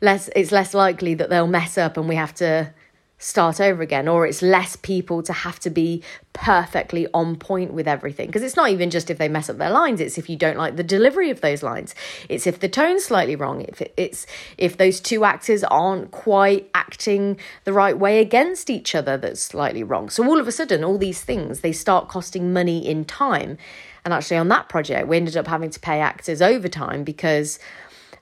less 0.00 0.28
it's 0.36 0.52
less 0.52 0.74
likely 0.74 1.14
that 1.14 1.30
they'll 1.30 1.46
mess 1.46 1.78
up 1.78 1.96
and 1.96 2.08
we 2.08 2.14
have 2.16 2.34
to 2.34 2.72
start 3.18 3.60
over 3.60 3.82
again 3.82 4.08
or 4.08 4.26
it's 4.26 4.42
less 4.42 4.76
people 4.76 5.22
to 5.22 5.32
have 5.32 5.58
to 5.58 5.70
be 5.70 6.02
perfectly 6.34 7.06
on 7.14 7.36
point 7.36 7.72
with 7.72 7.88
everything. 7.88 8.26
Because 8.26 8.42
it's 8.42 8.56
not 8.56 8.70
even 8.70 8.90
just 8.90 9.10
if 9.10 9.16
they 9.16 9.28
mess 9.28 9.48
up 9.48 9.56
their 9.56 9.70
lines 9.70 10.00
it's 10.00 10.18
if 10.18 10.28
you 10.28 10.36
don't 10.36 10.58
like 10.58 10.76
the 10.76 10.82
delivery 10.82 11.30
of 11.30 11.40
those 11.40 11.62
lines. 11.62 11.94
It's 12.28 12.46
if 12.46 12.60
the 12.60 12.68
tone's 12.68 13.04
slightly 13.04 13.34
wrong 13.34 13.62
if 13.62 13.82
it's 13.96 14.26
if 14.58 14.76
those 14.76 15.00
two 15.00 15.24
actors 15.24 15.64
aren't 15.64 16.10
quite 16.10 16.70
acting 16.74 17.38
the 17.64 17.72
right 17.72 17.98
way 17.98 18.20
against 18.20 18.68
each 18.68 18.94
other 18.94 19.16
that's 19.16 19.42
slightly 19.42 19.82
wrong. 19.82 20.10
So 20.10 20.24
all 20.26 20.38
of 20.38 20.46
a 20.46 20.52
sudden 20.52 20.84
all 20.84 20.98
these 20.98 21.22
things 21.22 21.60
they 21.60 21.72
start 21.72 22.08
costing 22.08 22.52
money 22.52 22.86
in 22.86 23.04
time. 23.04 23.56
And 24.04 24.12
actually 24.12 24.36
on 24.36 24.48
that 24.48 24.68
project 24.68 25.08
we 25.08 25.16
ended 25.16 25.38
up 25.38 25.46
having 25.46 25.70
to 25.70 25.80
pay 25.80 26.00
actors 26.00 26.42
overtime 26.42 27.02
because 27.02 27.58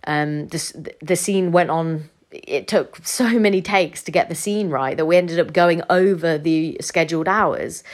um, 0.07 0.49
the, 0.49 0.95
the 1.03 1.17
scene 1.17 1.51
went 1.51 1.71
on 1.71 2.11
it 2.47 2.69
took 2.69 3.05
so 3.05 3.39
many 3.39 3.63
takes 3.63 4.03
to 4.03 4.11
get 4.11 4.29
the 4.29 4.35
scene 4.35 4.71
right 4.71 4.97
that 4.97 5.07
we 5.07 5.17
ended 5.17 5.39
up 5.39 5.53
going 5.53 5.83
over 5.89 6.39
the 6.39 6.77
scheduled 6.81 7.29
hours. 7.29 7.85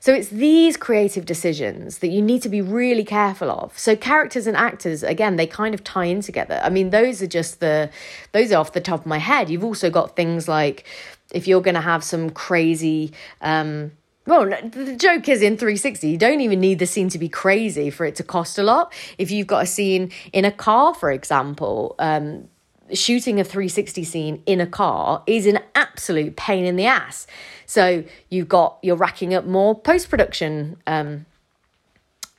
So 0.00 0.14
it's 0.14 0.28
these 0.28 0.76
creative 0.76 1.26
decisions 1.26 1.98
that 1.98 2.08
you 2.08 2.22
need 2.22 2.42
to 2.42 2.48
be 2.48 2.62
really 2.62 3.04
careful 3.04 3.50
of. 3.50 3.76
So 3.76 3.96
characters 3.96 4.46
and 4.46 4.56
actors, 4.56 5.02
again, 5.02 5.36
they 5.36 5.46
kind 5.46 5.74
of 5.74 5.82
tie 5.82 6.04
in 6.04 6.20
together. 6.20 6.60
I 6.62 6.70
mean, 6.70 6.90
those 6.90 7.20
are 7.20 7.26
just 7.26 7.60
the 7.60 7.90
those 8.32 8.52
are 8.52 8.56
off 8.56 8.72
the 8.72 8.80
top 8.80 9.00
of 9.00 9.06
my 9.06 9.18
head. 9.18 9.50
You've 9.50 9.64
also 9.64 9.90
got 9.90 10.14
things 10.14 10.46
like 10.46 10.84
if 11.32 11.48
you're 11.48 11.60
going 11.60 11.74
to 11.74 11.80
have 11.80 12.04
some 12.04 12.30
crazy 12.30 13.12
um, 13.40 13.92
well, 14.28 14.44
the 14.44 14.94
joke 14.94 15.26
is 15.30 15.40
in 15.40 15.56
360, 15.56 16.06
you 16.06 16.18
don't 16.18 16.42
even 16.42 16.60
need 16.60 16.80
the 16.80 16.86
scene 16.86 17.08
to 17.08 17.18
be 17.18 17.30
crazy 17.30 17.88
for 17.88 18.04
it 18.04 18.14
to 18.16 18.22
cost 18.22 18.58
a 18.58 18.62
lot. 18.62 18.92
If 19.16 19.30
you've 19.30 19.46
got 19.46 19.62
a 19.62 19.66
scene 19.66 20.12
in 20.34 20.44
a 20.44 20.52
car, 20.52 20.92
for 20.92 21.10
example, 21.10 21.94
um, 21.98 22.46
shooting 22.92 23.40
a 23.40 23.44
360 23.44 24.04
scene 24.04 24.42
in 24.46 24.60
a 24.60 24.66
car 24.66 25.22
is 25.26 25.46
an 25.46 25.60
absolute 25.74 26.36
pain 26.36 26.64
in 26.64 26.76
the 26.76 26.86
ass. 26.86 27.26
So 27.66 28.04
you've 28.30 28.48
got 28.48 28.78
you're 28.82 28.96
racking 28.96 29.34
up 29.34 29.44
more 29.44 29.78
post 29.78 30.10
production 30.10 30.76
um, 30.86 31.26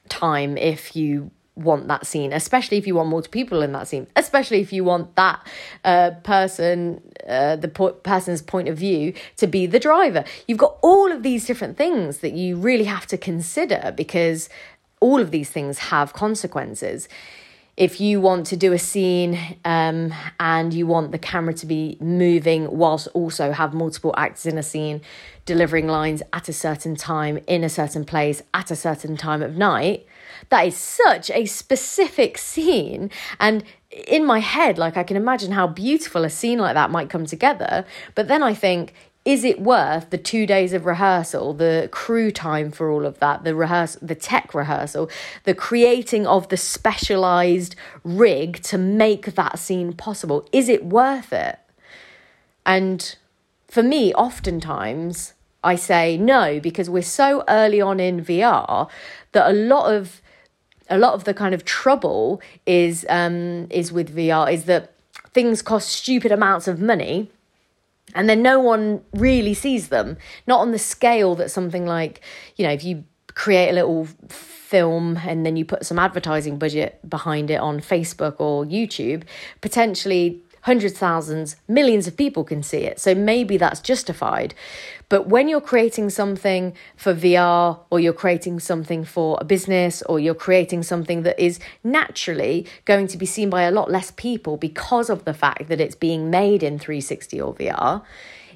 time 0.09 0.57
if 0.57 0.95
you 0.95 1.31
want 1.55 1.87
that 1.87 2.05
scene, 2.05 2.31
especially 2.31 2.77
if 2.77 2.87
you 2.87 2.95
want 2.95 3.09
multiple 3.09 3.37
people 3.37 3.61
in 3.61 3.71
that 3.73 3.87
scene, 3.87 4.07
especially 4.15 4.61
if 4.61 4.71
you 4.71 4.83
want 4.83 5.15
that 5.15 5.45
uh, 5.83 6.11
person, 6.23 7.01
uh, 7.27 7.55
the 7.57 7.67
po- 7.67 7.91
person's 7.91 8.41
point 8.41 8.67
of 8.67 8.77
view 8.77 9.13
to 9.37 9.45
be 9.45 9.65
the 9.65 9.79
driver. 9.79 10.23
You've 10.47 10.57
got 10.57 10.77
all 10.81 11.11
of 11.11 11.21
these 11.23 11.45
different 11.45 11.77
things 11.77 12.19
that 12.19 12.33
you 12.33 12.55
really 12.55 12.85
have 12.85 13.05
to 13.07 13.17
consider 13.17 13.93
because 13.95 14.49
all 15.01 15.19
of 15.19 15.31
these 15.31 15.49
things 15.49 15.77
have 15.77 16.13
consequences 16.13 17.07
if 17.79 18.01
you 18.01 18.19
want 18.19 18.45
to 18.45 18.57
do 18.57 18.73
a 18.73 18.77
scene 18.77 19.39
um, 19.63 20.13
and 20.37 20.73
you 20.73 20.85
want 20.85 21.13
the 21.13 21.17
camera 21.17 21.53
to 21.53 21.65
be 21.65 21.97
moving 22.01 22.69
whilst 22.69 23.07
also 23.13 23.53
have 23.53 23.73
multiple 23.73 24.13
actors 24.17 24.45
in 24.45 24.57
a 24.57 24.63
scene 24.63 25.01
delivering 25.45 25.87
lines 25.87 26.21
at 26.33 26.49
a 26.49 26.53
certain 26.53 26.95
time 26.95 27.39
in 27.47 27.63
a 27.63 27.69
certain 27.69 28.03
place 28.03 28.43
at 28.53 28.69
a 28.69 28.75
certain 28.75 29.15
time 29.15 29.41
of 29.41 29.55
night 29.55 30.05
that 30.49 30.67
is 30.67 30.75
such 30.75 31.29
a 31.31 31.45
specific 31.45 32.37
scene. 32.37 33.11
And 33.39 33.63
in 34.07 34.23
my 34.23 34.37
head 34.37 34.77
like 34.77 34.95
i 34.97 35.01
can 35.01 35.17
imagine 35.17 35.51
how 35.51 35.65
beautiful 35.65 36.23
a 36.23 36.29
scene 36.29 36.59
like 36.59 36.75
that 36.75 36.91
might 36.91 37.09
come 37.09 37.25
together. 37.25 37.85
But 38.13 38.27
then 38.27 38.43
i 38.43 38.53
think 38.53 38.93
is 39.29 39.43
it 39.43 39.61
worth 39.61 40.09
the 40.09 40.17
two 40.17 40.47
days 40.47 40.73
of 40.73 40.87
rehearsal, 40.87 41.53
the 41.53 41.87
crew 41.91 42.31
time 42.31 42.71
for 42.71 42.89
all 42.89 43.05
of 43.05 43.19
that, 43.19 43.43
the 43.43 43.53
rehearsal, 43.53 43.99
the 44.01 44.15
tech 44.15 44.55
rehearsal, 44.55 45.07
the 45.43 45.53
creating 45.53 46.25
of 46.25 46.49
the 46.49 46.57
specialized 46.57 47.75
rig 48.03 48.59
to 48.63 48.75
make 48.75 49.35
that 49.35 49.59
scene 49.59 49.93
possible? 49.93 50.49
Is 50.51 50.67
it 50.67 50.83
worth 50.83 51.31
it? 51.31 51.59
And 52.65 53.15
for 53.67 53.83
me, 53.83 54.11
oftentimes 54.15 55.33
I 55.63 55.75
say 55.75 56.17
no 56.17 56.59
because 56.59 56.89
we're 56.89 57.03
so 57.03 57.43
early 57.47 57.79
on 57.79 57.99
in 57.99 58.25
VR 58.25 58.89
that 59.33 59.47
a 59.47 59.53
lot 59.53 59.93
of 59.93 60.23
a 60.89 60.97
lot 60.97 61.13
of 61.13 61.25
the 61.25 61.35
kind 61.35 61.53
of 61.53 61.63
trouble 61.65 62.41
is 62.65 63.05
um, 63.09 63.67
is 63.69 63.91
with 63.91 64.15
VR 64.15 64.51
is 64.51 64.63
that 64.63 64.95
things 65.35 65.61
cost 65.61 65.89
stupid 65.89 66.31
amounts 66.31 66.67
of 66.67 66.81
money 66.81 67.29
and 68.15 68.29
then 68.29 68.41
no 68.41 68.59
one 68.59 69.01
really 69.13 69.53
sees 69.53 69.89
them. 69.89 70.17
Not 70.47 70.59
on 70.59 70.71
the 70.71 70.79
scale 70.79 71.35
that 71.35 71.51
something 71.51 71.85
like 71.85 72.21
you 72.55 72.65
know 72.65 72.71
if 72.71 72.83
you 72.83 73.03
create 73.35 73.69
a 73.69 73.73
little 73.73 74.05
film 74.29 75.17
and 75.25 75.45
then 75.45 75.55
you 75.55 75.65
put 75.65 75.85
some 75.85 75.97
advertising 75.97 76.59
budget 76.59 76.99
behind 77.09 77.49
it 77.49 77.59
on 77.59 77.79
Facebook 77.79 78.35
or 78.39 78.65
YouTube 78.65 79.23
potentially 79.61 80.41
hundreds 80.61 80.97
thousands 80.97 81.55
millions 81.67 82.07
of 82.07 82.17
people 82.17 82.43
can 82.43 82.63
see 82.63 82.79
it. 82.79 82.99
So 82.99 83.15
maybe 83.15 83.57
that's 83.57 83.79
justified. 83.79 84.53
But 85.09 85.27
when 85.27 85.49
you're 85.49 85.61
creating 85.61 86.11
something 86.11 86.73
for 86.95 87.13
VR 87.13 87.79
or 87.89 87.99
you're 87.99 88.13
creating 88.13 88.59
something 88.59 89.03
for 89.03 89.37
a 89.41 89.43
business 89.43 90.03
or 90.03 90.19
you're 90.19 90.35
creating 90.35 90.83
something 90.83 91.23
that 91.23 91.39
is 91.39 91.59
naturally 91.83 92.67
going 92.85 93.07
to 93.07 93.17
be 93.17 93.25
seen 93.25 93.49
by 93.49 93.63
a 93.63 93.71
lot 93.71 93.89
less 93.89 94.11
people 94.11 94.57
because 94.57 95.09
of 95.09 95.25
the 95.25 95.33
fact 95.33 95.67
that 95.67 95.81
it's 95.81 95.95
being 95.95 96.29
made 96.29 96.61
in 96.61 96.77
360 96.77 97.41
or 97.41 97.53
VR, 97.55 98.03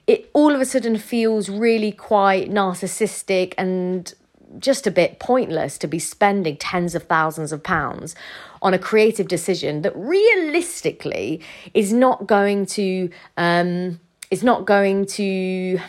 it 0.05 0.29
all 0.33 0.53
of 0.53 0.61
a 0.61 0.65
sudden 0.65 0.97
feels 0.97 1.49
really 1.49 1.91
quite 1.91 2.51
narcissistic 2.51 3.53
and 3.57 4.13
just 4.59 4.87
a 4.87 4.91
bit 4.91 5.19
pointless 5.19 5.77
to 5.79 5.87
be 5.87 5.99
spending 5.99 6.57
tens 6.57 6.95
of 6.95 7.03
thousands 7.03 7.51
of 7.51 7.63
pounds 7.63 8.15
on 8.61 8.73
a 8.73 8.79
creative 8.79 9.27
decision 9.27 9.81
that 9.81 9.95
realistically 9.95 11.41
is 11.73 11.91
not 11.91 12.27
going 12.27 12.65
to 12.65 13.09
um, 13.37 13.99
is 14.31 14.43
not 14.43 14.65
going 14.65 15.05
to 15.05 15.79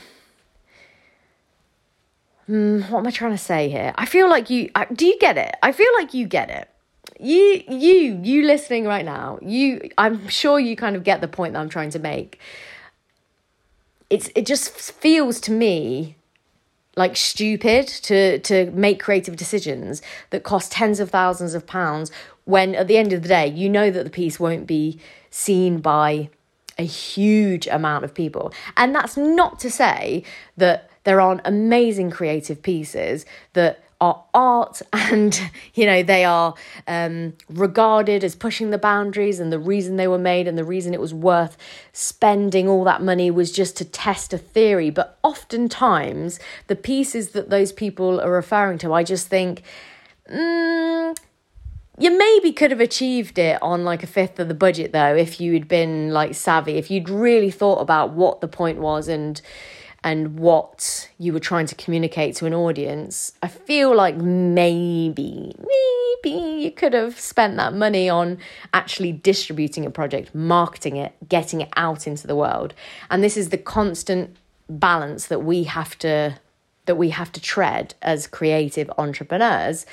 Mm, 2.48 2.90
what 2.90 3.00
am 3.00 3.07
I 3.07 3.11
trying 3.11 3.33
to 3.33 3.38
say 3.38 3.68
here? 3.68 3.94
I 3.96 4.07
feel 4.07 4.29
like 4.29 4.50
you. 4.50 4.70
do 4.92 5.07
you 5.07 5.18
get 5.18 5.38
it? 5.38 5.55
I 5.62 5.72
feel 5.72 5.88
like 5.96 6.12
you 6.12 6.27
get 6.27 6.50
it. 6.50 6.68
You, 7.18 7.62
you, 7.68 8.20
you 8.22 8.44
listening 8.44 8.85
right 8.85 9.05
now. 9.05 9.38
You, 9.40 9.88
I'm 9.96 10.29
sure 10.29 10.61
you 10.61 10.77
kind 10.77 10.96
of 10.96 11.05
get 11.05 11.20
the 11.20 11.29
point 11.29 11.55
that 11.55 11.61
I'm 11.61 11.68
trying 11.68 11.90
to 11.90 11.98
make. 11.98 12.38
It's. 14.11 14.29
It 14.35 14.46
just 14.46 14.70
feels 14.70 15.40
to 15.40 15.53
me 15.53 16.16
like 16.97 17.17
stupid 17.17 17.89
to 17.89 18.39
to 18.41 18.71
make 18.71 19.03
creative 19.03 19.37
decisions 19.37 20.03
that 20.31 20.43
cost 20.43 20.73
tens 20.73 21.01
of 21.01 21.11
thousands 21.11 21.55
of 21.55 21.67
pounds 21.67 22.11
when 22.45 22.75
at 22.75 22.89
the 22.89 22.97
end 22.97 23.13
of 23.13 23.23
the 23.23 23.29
day 23.29 23.47
you 23.47 23.69
know 23.69 23.91
that 23.91 24.05
the 24.05 24.11
piece 24.11 24.39
won't 24.39 24.67
be 24.67 24.99
seen 25.31 25.81
by 25.81 26.29
a 26.79 26.83
huge 26.83 27.67
amount 27.69 28.05
of 28.05 28.15
people. 28.15 28.53
And 28.77 28.95
that's 28.95 29.17
not 29.17 29.59
to 29.61 29.71
say 29.71 30.25
that 30.57 30.91
there 31.05 31.21
aren't 31.21 31.43
amazing 31.45 32.11
creative 32.11 32.63
pieces 32.63 33.27
that 33.53 33.84
are 34.05 34.25
art 34.35 34.83
and 34.93 35.51
you 35.75 35.87
know 35.87 36.03
they 36.03 36.25
are 36.25 36.55
um, 36.87 37.33
regarded 37.49 38.23
as 38.25 38.35
pushing 38.35 38.71
the 38.71 38.79
boundaries 38.79 39.40
and 39.40 39.53
the 39.53 39.59
reason 39.59 39.97
they 39.97 40.09
were 40.09 40.19
made 40.19 40.47
and 40.47 40.59
the 40.59 40.64
reason 40.64 40.95
it 40.95 41.01
was 41.01 41.14
worth 41.14 41.57
spending 41.93 42.69
all 42.69 42.85
that 42.85 43.03
money 43.03 43.31
was 43.31 43.51
just 43.51 43.77
to 43.77 43.85
test 43.85 44.33
a 44.33 44.38
theory. 44.38 44.90
But 44.90 45.19
oftentimes 45.23 46.38
the 46.67 46.77
pieces 46.77 47.31
that 47.31 47.51
those 47.51 47.73
people 47.73 48.21
are 48.21 48.31
referring 48.31 48.79
to 48.79 48.93
i 48.93 49.03
just 49.03 49.29
think 49.29 49.62
mm, 50.31 51.17
you 51.99 52.19
maybe 52.19 52.53
could 52.53 52.71
have 52.71 52.81
achieved 52.81 53.38
it 53.38 53.61
on 53.62 53.85
like 53.85 54.03
a 54.03 54.07
fifth 54.07 54.38
of 54.38 54.49
the 54.49 54.55
budget 54.55 54.93
though 54.93 55.14
if 55.14 55.40
you'd 55.40 55.69
been 55.69 56.11
like 56.11 56.35
savvy 56.35 56.73
if 56.73 56.90
you'd 56.90 57.09
really 57.09 57.51
thought 57.51 57.81
about 57.81 58.12
what 58.12 58.40
the 58.40 58.49
point 58.49 58.79
was 58.79 59.09
and 59.09 59.40
and 60.05 60.38
what 60.38 61.09
you 61.19 61.33
were 61.33 61.40
trying 61.40 61.67
to 61.67 61.75
communicate 61.75 62.37
to 62.37 62.47
an 62.47 62.53
audience, 62.53 63.33
I 63.43 63.49
feel 63.49 63.97
like 63.97 64.17
maybe, 64.17 65.55
maybe 65.59 66.62
you 66.62 66.71
could 66.71 66.93
have 66.93 67.19
spent 67.19 67.57
that 67.57 67.73
money 67.73 68.11
on 68.11 68.37
actually 68.75 69.12
distributing 69.12 69.87
a 69.87 69.90
project, 69.90 70.35
marketing 70.35 70.97
it, 70.97 71.14
getting 71.27 71.62
it 71.62 71.71
out 71.77 72.07
into 72.07 72.27
the 72.27 72.37
world. 72.37 72.75
And 73.11 73.25
this 73.25 73.38
is 73.38 73.49
the 73.49 73.57
constant 73.57 74.37
balance 74.69 75.27
that 75.27 75.40
we 75.40 75.64
have 75.64 75.99
to 75.99 76.38
that 76.87 76.97
we 76.97 77.09
have 77.09 77.33
to 77.33 77.40
tread 77.40 77.95
as 78.03 78.27
creative 78.27 78.90
entrepreneurs 78.99 79.87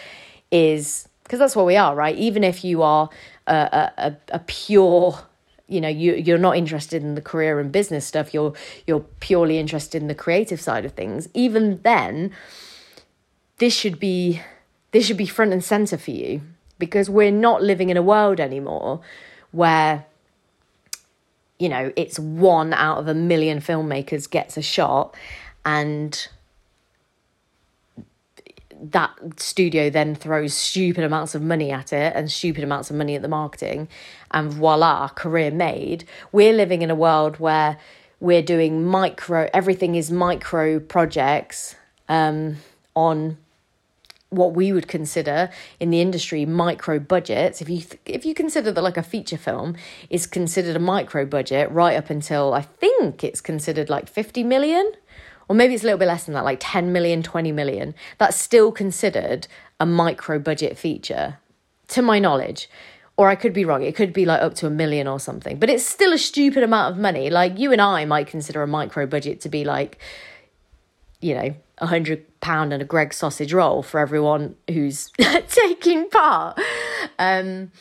is 0.51 1.07
because 1.23 1.39
that's 1.39 1.55
what 1.55 1.65
we 1.65 1.77
are, 1.77 1.95
right? 1.95 2.17
Even 2.17 2.43
if 2.43 2.65
you 2.65 2.81
are 2.81 3.09
a, 3.47 3.89
a, 3.97 4.17
a 4.33 4.39
pure 4.39 5.17
you 5.71 5.79
know 5.79 5.87
you 5.87 6.13
you're 6.15 6.37
not 6.37 6.57
interested 6.57 7.01
in 7.01 7.15
the 7.15 7.21
career 7.21 7.59
and 7.59 7.71
business 7.71 8.05
stuff 8.05 8.33
you're 8.33 8.53
you're 8.85 9.05
purely 9.19 9.57
interested 9.57 10.01
in 10.01 10.07
the 10.07 10.15
creative 10.15 10.59
side 10.59 10.85
of 10.85 10.91
things. 10.93 11.29
Even 11.33 11.81
then 11.83 12.31
this 13.57 13.73
should 13.73 13.99
be 13.99 14.41
this 14.91 15.05
should 15.05 15.17
be 15.17 15.25
front 15.25 15.53
and 15.53 15.63
center 15.63 15.97
for 15.97 16.11
you 16.11 16.41
because 16.77 17.09
we're 17.09 17.31
not 17.31 17.61
living 17.61 17.89
in 17.89 17.97
a 17.97 18.01
world 18.01 18.39
anymore 18.39 18.99
where 19.51 20.05
you 21.59 21.69
know 21.69 21.93
it's 21.95 22.19
one 22.19 22.73
out 22.73 22.97
of 22.97 23.07
a 23.07 23.13
million 23.13 23.59
filmmakers 23.59 24.29
gets 24.29 24.57
a 24.57 24.61
shot 24.61 25.15
and 25.63 26.27
that 28.81 29.11
studio 29.37 29.89
then 29.91 30.15
throws 30.15 30.55
stupid 30.55 31.03
amounts 31.03 31.35
of 31.35 31.41
money 31.41 31.71
at 31.71 31.93
it 31.93 32.13
and 32.15 32.31
stupid 32.31 32.63
amounts 32.63 32.89
of 32.89 32.95
money 32.95 33.15
at 33.15 33.21
the 33.21 33.27
marketing 33.27 33.87
and 34.31 34.51
voila 34.51 35.09
career 35.09 35.51
made. 35.51 36.05
We're 36.31 36.53
living 36.53 36.81
in 36.81 36.89
a 36.89 36.95
world 36.95 37.39
where 37.39 37.77
we're 38.19 38.41
doing 38.41 38.85
micro, 38.85 39.49
everything 39.53 39.95
is 39.95 40.11
micro 40.11 40.79
projects 40.79 41.75
um, 42.07 42.57
on 42.95 43.37
what 44.29 44.53
we 44.53 44.71
would 44.71 44.87
consider 44.87 45.49
in 45.79 45.89
the 45.89 45.99
industry 45.99 46.45
micro 46.45 46.99
budgets. 46.99 47.61
If 47.61 47.69
you 47.69 47.81
th- 47.81 47.99
if 48.05 48.25
you 48.25 48.33
consider 48.33 48.71
that 48.71 48.81
like 48.81 48.97
a 48.97 49.03
feature 49.03 49.37
film 49.37 49.75
is 50.09 50.25
considered 50.25 50.75
a 50.75 50.79
micro 50.79 51.25
budget 51.25 51.69
right 51.69 51.97
up 51.97 52.09
until 52.09 52.53
i 52.53 52.61
think 52.61 53.25
it's 53.25 53.41
considered 53.41 53.89
like 53.89 54.07
50 54.07 54.43
million 54.45 54.93
or 55.49 55.55
maybe 55.55 55.73
it's 55.73 55.83
a 55.83 55.85
little 55.85 55.99
bit 55.99 56.07
less 56.07 56.23
than 56.23 56.33
that 56.33 56.45
like 56.45 56.59
10 56.61 56.93
million 56.93 57.21
20 57.21 57.51
million 57.51 57.93
that's 58.17 58.37
still 58.37 58.71
considered 58.71 59.47
a 59.81 59.85
micro 59.85 60.37
budget 60.37 60.77
feature. 60.77 61.39
To 61.87 62.03
my 62.03 62.19
knowledge 62.19 62.69
or 63.17 63.29
I 63.29 63.35
could 63.35 63.53
be 63.53 63.65
wrong. 63.65 63.83
It 63.83 63.95
could 63.95 64.13
be 64.13 64.25
like 64.25 64.41
up 64.41 64.55
to 64.55 64.67
a 64.67 64.69
million 64.69 65.07
or 65.07 65.19
something, 65.19 65.59
but 65.59 65.69
it's 65.69 65.85
still 65.85 66.13
a 66.13 66.17
stupid 66.17 66.63
amount 66.63 66.93
of 66.93 66.99
money. 66.99 67.29
Like 67.29 67.59
you 67.59 67.71
and 67.71 67.81
I 67.81 68.05
might 68.05 68.27
consider 68.27 68.63
a 68.63 68.67
micro 68.67 69.05
budget 69.05 69.41
to 69.41 69.49
be 69.49 69.63
like, 69.63 69.99
you 71.19 71.35
know, 71.35 71.55
a 71.77 71.87
hundred 71.87 72.39
pound 72.41 72.73
and 72.73 72.81
a 72.81 72.85
Greggs 72.85 73.17
sausage 73.17 73.53
roll 73.53 73.83
for 73.83 73.99
everyone 73.99 74.55
who's 74.69 75.11
taking 75.47 76.09
part. 76.09 76.59
Um, 77.19 77.71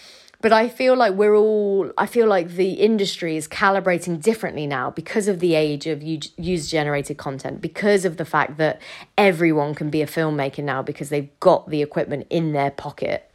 but 0.43 0.53
I 0.55 0.69
feel 0.69 0.97
like 0.97 1.15
we're 1.15 1.37
all, 1.37 1.93
I 1.99 2.07
feel 2.07 2.27
like 2.27 2.53
the 2.53 2.73
industry 2.73 3.37
is 3.37 3.47
calibrating 3.47 4.23
differently 4.23 4.67
now 4.67 4.91
because 4.91 5.29
of 5.29 5.39
the 5.41 5.55
age 5.55 5.87
of 5.87 6.03
user 6.03 6.69
generated 6.69 7.19
content, 7.19 7.61
because 7.61 8.07
of 8.07 8.17
the 8.17 8.25
fact 8.25 8.57
that 8.57 8.81
everyone 9.19 9.75
can 9.75 9.91
be 9.91 10.01
a 10.01 10.07
filmmaker 10.07 10.65
now 10.65 10.83
because 10.83 11.11
they've 11.11 11.29
got 11.41 11.69
the 11.69 11.83
equipment 11.83 12.27
in 12.31 12.53
their 12.53 12.71
pocket. 12.71 13.31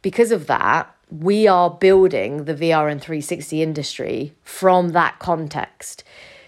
Because 0.00 0.32
of 0.32 0.46
that, 0.46 0.94
we 1.10 1.46
are 1.48 1.70
building 1.70 2.44
the 2.44 2.54
VR 2.54 2.90
and 2.90 3.00
360 3.00 3.62
industry 3.62 4.34
from 4.42 4.90
that 4.90 5.18
context. 5.18 6.04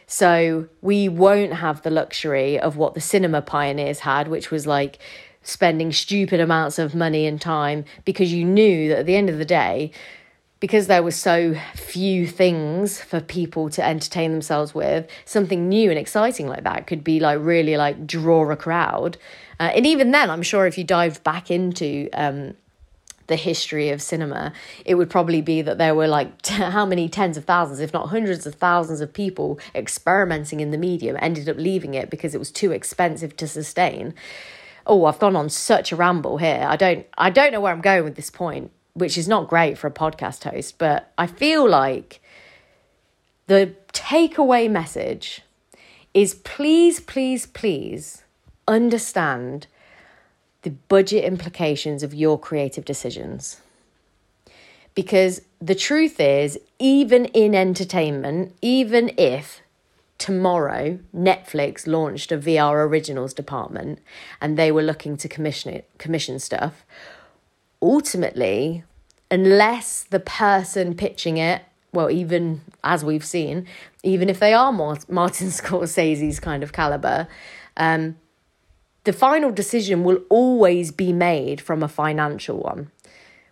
So 0.07 0.69
we 0.83 1.09
won't 1.09 1.55
have 1.55 1.83
the 1.83 1.91
luxury 1.91 2.59
of 2.59 2.77
what 2.77 2.95
the 2.95 3.01
cinema 3.01 3.43
pioneers 3.43 4.01
had, 4.01 4.29
which 4.29 4.51
was 4.51 4.67
like 4.67 4.99
spending 5.43 5.93
stupid 5.93 6.41
amounts 6.41 6.79
of 6.79 6.95
money 6.95 7.27
and 7.27 7.41
time 7.41 7.85
because 8.05 8.33
you 8.33 8.45
knew 8.45 8.89
that 8.89 9.01
at 9.01 9.07
the 9.07 9.17
end 9.17 9.31
of 9.31 9.39
the 9.39 9.45
day, 9.45 9.91
because 10.61 10.87
there 10.87 11.03
were 11.03 11.11
so 11.11 11.57
few 11.75 12.25
things 12.27 13.01
for 13.01 13.21
people 13.21 13.69
to 13.71 13.85
entertain 13.85 14.31
themselves 14.31 14.73
with, 14.73 15.11
something 15.25 15.69
new 15.69 15.91
and 15.91 15.99
exciting 15.99 16.47
like 16.47 16.63
that 16.63 16.87
could 16.87 17.03
be 17.03 17.19
like 17.19 17.39
really 17.41 17.77
like 17.77 18.07
draw 18.07 18.49
a 18.51 18.57
crowd. 18.57 19.17
Uh, 19.59 19.73
and 19.75 19.87
even 19.87 20.13
then, 20.13 20.31
I'm 20.31 20.43
sure 20.43 20.67
if 20.67 20.79
you 20.79 20.85
dived 20.85 21.25
back 21.25 21.51
into 21.51 22.09
um, 22.13 22.55
the 23.27 23.37
history 23.37 23.91
of 23.91 24.03
cinema, 24.03 24.53
it 24.85 24.95
would 24.97 25.11
probably 25.11 25.41
be 25.41 25.63
that 25.63 25.79
there 25.79 25.95
were 25.95 26.09
like 26.09 26.43
t- 26.43 26.55
how 26.77 26.87
many 26.87 27.09
tens 27.09 27.37
of 27.37 27.45
thousands, 27.45 27.81
if 27.81 27.93
not 27.93 28.09
hundreds 28.09 28.47
of 28.47 28.55
thousands 28.55 29.01
of 29.01 29.13
people 29.13 29.59
experimenting 29.75 30.61
in 30.61 30.71
the 30.71 30.79
medium 30.79 31.17
ended 31.21 31.49
up 31.49 31.57
leaving 31.57 31.95
it 31.95 32.11
because 32.11 32.35
it 32.35 32.39
was 32.39 32.51
too 32.51 32.73
expensive 32.73 33.37
to 33.37 33.47
sustain. 33.47 34.15
Oh, 34.87 35.05
I've 35.05 35.19
gone 35.19 35.37
on 35.37 35.49
such 35.49 35.93
a 35.93 35.97
ramble 35.97 36.39
here. 36.39 36.67
I 36.69 36.77
don't 36.77 37.07
I 37.17 37.31
don't 37.31 37.53
know 37.53 37.61
where 37.61 37.73
I'm 37.73 37.81
going 37.81 38.05
with 38.05 38.17
this 38.17 38.31
point, 38.31 38.71
which 38.95 39.17
is 39.17 39.29
not 39.29 39.49
great 39.49 39.79
for 39.79 39.87
a 39.87 39.93
podcast 39.93 40.45
host, 40.51 40.79
but 40.79 41.13
I 41.17 41.27
feel 41.27 41.69
like 41.69 42.21
the 43.47 43.75
takeaway 43.93 44.71
message 44.71 45.43
is 46.15 46.35
please, 46.35 47.01
please, 47.01 47.47
please 47.47 48.23
understand 48.69 49.67
the 50.63 50.71
budget 50.71 51.25
implications 51.25 52.03
of 52.03 52.15
your 52.15 52.39
creative 52.39 52.85
decisions. 52.85 53.61
Because 54.95 55.43
the 55.61 55.75
truth 55.75 56.21
is, 56.21 56.59
even 56.79 57.27
in 57.27 57.55
entertainment, 57.55 58.55
even 58.61 59.13
if 59.17 59.63
tomorrow 60.19 60.99
Netflix 61.15 61.87
launched 61.87 62.31
a 62.31 62.39
VR 62.39 62.87
originals 62.87 63.35
department 63.35 63.99
and 64.41 64.57
they 64.57 64.71
were 64.71 64.83
looking 64.83 65.17
to 65.17 65.29
commission 65.29 65.73
it, 65.73 65.89
commission 65.99 66.39
stuff, 66.39 66.85
ultimately, 67.81 68.85
unless 69.31 70.05
the 70.05 70.21
person 70.21 70.95
pitching 70.95 71.39
it, 71.39 71.63
well, 71.93 72.11
even 72.11 72.61
as 72.85 73.05
we've 73.05 73.25
seen, 73.25 73.67
even 74.03 74.29
if 74.29 74.39
they 74.39 74.55
are 74.55 74.73
Martin 74.73 75.09
Scorsese's 75.09 76.39
kind 76.39 76.63
of 76.63 76.73
caliber, 76.73 77.27
um, 77.77 78.17
the 79.05 79.13
final 79.13 79.51
decision 79.51 80.05
will 80.05 80.21
always 80.29 80.93
be 80.93 81.13
made 81.13 81.61
from 81.61 81.83
a 81.83 81.89
financial 81.89 82.59
one. 82.59 82.91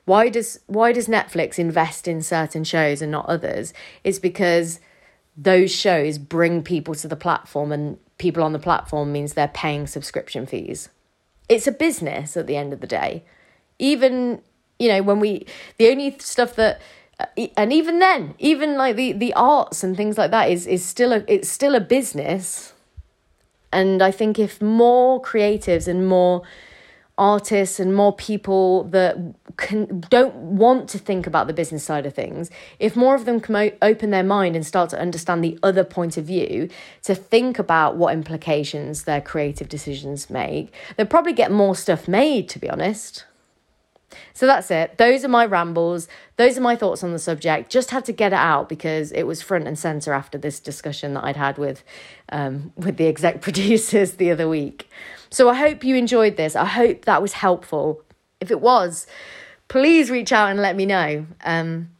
Why 0.05 0.29
does 0.29 0.61
why 0.67 0.93
does 0.93 1.09
Netflix 1.09 1.59
invest 1.59 2.09
in 2.09 2.23
certain 2.23 2.65
shows 2.65 3.03
and 3.03 3.13
not 3.13 3.27
others? 3.27 3.73
It's 4.03 4.19
because 4.19 4.81
those 5.37 5.71
shows 5.71 6.19
bring 6.19 6.63
people 6.63 6.95
to 6.97 7.09
the 7.09 7.17
platform 7.17 7.73
and 7.73 7.99
people 8.19 8.43
on 8.43 8.53
the 8.53 8.59
platform 8.59 9.13
means 9.13 9.35
they're 9.35 9.49
paying 9.49 9.87
subscription 9.87 10.47
fees. 10.47 10.89
It's 11.49 11.67
a 11.67 11.73
business 11.73 12.37
at 12.37 12.47
the 12.47 12.57
end 12.57 12.73
of 12.73 12.81
the 12.81 12.87
day. 12.87 13.25
Even, 13.79 14.43
you 14.79 14.89
know, 14.89 15.03
when 15.03 15.21
we 15.21 15.47
the 15.79 15.91
only 15.91 16.17
stuff 16.19 16.57
that 16.57 16.81
uh, 17.19 17.27
and 17.57 17.73
even 17.73 17.99
then, 17.99 18.35
even 18.39 18.77
like 18.77 18.97
the 18.97 19.13
the 19.13 19.33
arts 19.35 19.83
and 19.83 19.97
things 19.97 20.17
like 20.17 20.31
that 20.31 20.51
is 20.51 20.67
is 20.67 20.85
still 20.85 21.13
a 21.13 21.25
it's 21.27 21.49
still 21.49 21.75
a 21.75 21.81
business 21.81 22.73
and 23.73 24.03
I 24.03 24.11
think 24.11 24.39
if 24.39 24.61
more 24.61 25.21
creatives 25.21 25.87
and 25.89 26.07
more 26.07 26.43
artists 27.21 27.79
and 27.79 27.95
more 27.95 28.15
people 28.15 28.85
that 28.85 29.15
can 29.59 30.01
don't 30.09 30.35
want 30.35 30.89
to 30.89 30.99
think 30.99 31.27
about 31.27 31.47
the 31.47 31.53
business 31.53 31.85
side 31.85 32.07
of 32.07 32.15
things 32.15 32.51
if 32.79 32.97
more 32.97 33.15
of 33.15 33.27
them 33.27 33.39
can 33.39 33.73
open 33.83 34.09
their 34.11 34.23
mind 34.23 34.57
and 34.57 34.67
start 34.67 34.89
to 34.89 34.99
understand 34.99 35.45
the 35.45 35.59
other 35.63 35.85
point 35.85 36.17
of 36.17 36.25
view 36.25 36.67
to 37.03 37.15
think 37.15 37.59
about 37.59 37.95
what 37.95 38.15
implications 38.15 39.05
their 39.05 39.21
creative 39.21 39.69
decisions 39.69 40.31
make 40.31 40.73
they'll 40.97 41.05
probably 41.05 41.35
get 41.35 41.53
more 41.53 41.77
stuff 41.77 42.09
made 42.09 42.49
to 42.49 42.59
be 42.59 42.71
honest 42.71 43.27
so 44.33 44.47
that's 44.47 44.71
it. 44.71 44.99
Those 44.99 45.25
are 45.25 45.29
my 45.29 45.45
rambles. 45.47 46.09
Those 46.37 46.59
are 46.59 46.61
my 46.61 46.77
thoughts 46.77 47.03
on 47.03 47.13
the 47.13 47.19
subject. 47.19 47.71
Just 47.71 47.91
had 47.91 48.05
to 48.07 48.13
get 48.13 48.33
it 48.33 48.39
out 48.39 48.69
because 48.69 49.13
it 49.13 49.25
was 49.25 49.43
front 49.43 49.67
and 49.67 49.79
center 49.79 50.13
after 50.13 50.39
this 50.39 50.61
discussion 50.61 51.15
that 51.15 51.25
I'd 51.25 51.37
had 51.37 51.59
with 51.59 51.85
um, 52.31 52.73
with 52.77 52.97
the 52.97 53.07
exec 53.07 53.41
producers 53.43 54.13
the 54.13 54.31
other 54.31 54.49
week. 54.49 54.89
So 55.31 55.49
I 55.49 55.55
hope 55.55 55.85
you 55.85 55.97
enjoyed 55.97 56.37
this. 56.37 56.57
I 56.57 56.65
hope 56.65 57.05
that 57.05 57.23
was 57.23 57.35
helpful. 57.35 58.03
If 58.41 58.51
it 58.51 58.61
was, 58.61 59.07
please 59.69 60.11
reach 60.11 60.33
out 60.33 60.51
and 60.51 60.61
let 60.61 60.75
me 60.75 60.87
know. 60.87 61.27
Um, 61.45 61.91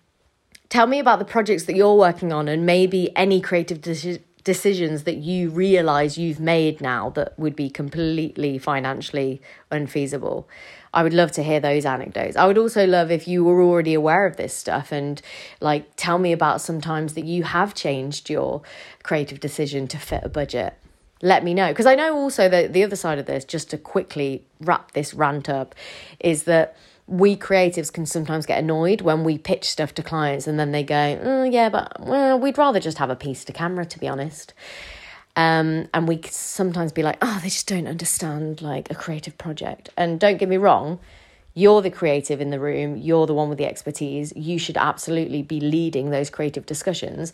tell 0.69 0.87
me 0.87 0.99
about 0.99 1.19
the 1.19 1.25
projects 1.25 1.65
that 1.65 1.77
you're 1.77 1.95
working 1.95 2.33
on 2.33 2.49
and 2.49 2.65
maybe 2.67 3.15
any 3.17 3.41
creative 3.41 3.81
de- 3.81 4.21
decisions 4.43 5.05
that 5.05 5.17
you 5.17 5.51
realize 5.51 6.17
you've 6.17 6.41
made 6.41 6.81
now 6.81 7.11
that 7.11 7.39
would 7.39 7.55
be 7.55 7.69
completely 7.69 8.59
financially 8.59 9.41
unfeasible. 9.71 10.49
I 10.93 11.03
would 11.03 11.15
love 11.15 11.31
to 11.33 11.43
hear 11.43 11.61
those 11.61 11.85
anecdotes. 11.85 12.37
I 12.37 12.47
would 12.47 12.59
also 12.59 12.87
love 12.87 13.11
if 13.11 13.29
you 13.29 13.45
were 13.45 13.63
already 13.63 13.95
aware 13.95 14.27
of 14.27 14.37
this 14.37 14.55
stuff 14.55 14.91
and 14.91 15.23
like 15.61 15.85
tell 15.97 16.19
me 16.19 16.33
about 16.33 16.61
some 16.61 16.81
times 16.81 17.15
that 17.15 17.25
you 17.25 17.45
have 17.45 17.75
changed 17.75 18.29
your 18.29 18.63
creative 19.03 19.41
decision 19.41 19.87
to 19.89 19.99
fit 19.99 20.25
a 20.25 20.29
budget. 20.29 20.75
Let 21.23 21.45
me 21.45 21.55
know 21.55 21.69
because 21.69 21.87
I 21.87 21.95
know 21.95 22.17
also 22.17 22.49
that 22.49 22.73
the 22.73 22.83
other 22.83 22.97
side 22.97 23.19
of 23.19 23.27
this, 23.27 23.45
just 23.45 23.71
to 23.71 23.79
quickly 23.79 24.45
wrap 24.61 24.93
this 24.93 25.15
rant 25.15 25.49
up, 25.49 25.75
is 26.19 26.45
that 26.45 26.77
we 27.07 27.37
creatives 27.37 27.93
can 27.93 28.07
sometimes 28.07 28.47
get 28.47 28.59
annoyed 28.59 29.01
when 29.01 29.25
we 29.25 29.37
pitch 29.37 29.69
stuff 29.69 29.93
to 29.95 30.03
clients 30.03 30.47
and 30.47 30.59
then 30.59 30.71
they 30.71 30.85
go, 30.85 31.21
oh, 31.23 31.43
yeah, 31.43 31.69
but 31.69 32.01
well, 32.01 32.39
we'd 32.39 32.57
rather 32.57 32.79
just 32.81 32.99
have 32.99 33.11
a 33.11 33.17
piece 33.17 33.45
to 33.45 33.53
camera, 33.53 33.85
to 33.85 33.99
be 33.99 34.07
honest. 34.09 34.55
Um, 35.37 35.89
and 35.95 36.09
we 36.09 36.21
sometimes 36.29 36.93
be 36.93 37.03
like, 37.03 37.19
oh, 37.23 37.39
they 37.43 37.49
just 37.49 37.69
don't 37.69 37.87
understand 37.87 38.61
like 38.61 38.91
a 38.91 38.95
creative 38.95 39.39
project. 39.39 39.89
And 39.97 40.19
don't 40.19 40.39
get 40.39 40.49
me 40.49 40.57
wrong, 40.57 40.99
you're 41.55 41.83
the 41.83 41.91
creative 41.91 42.41
in 42.41 42.51
the 42.51 42.61
room, 42.61 42.97
you're 42.97 43.27
the 43.27 43.35
one 43.35 43.49
with 43.49 43.59
the 43.59 43.67
expertise. 43.67 44.33
You 44.37 44.59
should 44.59 44.77
absolutely 44.77 45.43
be 45.43 45.61
leading 45.61 46.11
those 46.11 46.31
creative 46.31 46.67
discussions. 46.67 47.33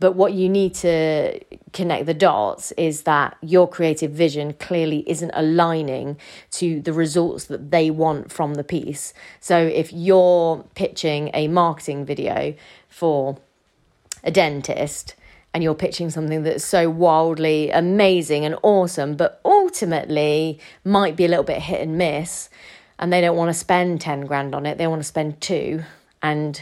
But 0.00 0.12
what 0.12 0.32
you 0.32 0.48
need 0.48 0.74
to 0.76 1.40
connect 1.72 2.06
the 2.06 2.14
dots 2.14 2.72
is 2.72 3.02
that 3.02 3.36
your 3.40 3.68
creative 3.68 4.10
vision 4.10 4.54
clearly 4.54 5.08
isn't 5.08 5.30
aligning 5.34 6.18
to 6.52 6.80
the 6.80 6.92
results 6.92 7.44
that 7.44 7.70
they 7.70 7.90
want 7.90 8.32
from 8.32 8.54
the 8.54 8.64
piece. 8.64 9.14
So 9.40 9.56
if 9.56 9.92
you're 9.92 10.64
pitching 10.74 11.30
a 11.32 11.48
marketing 11.48 12.04
video 12.04 12.54
for 12.88 13.38
a 14.24 14.30
dentist, 14.30 15.14
and 15.54 15.62
you're 15.62 15.74
pitching 15.74 16.10
something 16.10 16.42
that's 16.42 16.64
so 16.64 16.90
wildly 16.90 17.70
amazing 17.70 18.44
and 18.44 18.56
awesome, 18.64 19.14
but 19.14 19.40
ultimately 19.44 20.58
might 20.84 21.14
be 21.14 21.24
a 21.24 21.28
little 21.28 21.44
bit 21.44 21.62
hit 21.62 21.80
and 21.80 21.96
miss, 21.96 22.50
and 22.98 23.12
they 23.12 23.20
don't 23.20 23.36
want 23.36 23.50
to 23.50 23.54
spend 23.54 24.00
10 24.00 24.22
grand 24.26 24.52
on 24.52 24.66
it, 24.66 24.78
they 24.78 24.88
want 24.88 25.00
to 25.00 25.06
spend 25.06 25.40
two. 25.40 25.84
And 26.20 26.60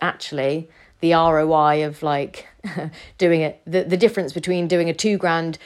actually, 0.00 0.68
the 1.00 1.12
ROI 1.12 1.86
of 1.86 2.02
like 2.02 2.48
doing 3.18 3.42
it, 3.42 3.62
the, 3.64 3.84
the 3.84 3.96
difference 3.96 4.32
between 4.32 4.66
doing 4.66 4.90
a 4.90 4.94
two 4.94 5.16
grand, 5.16 5.56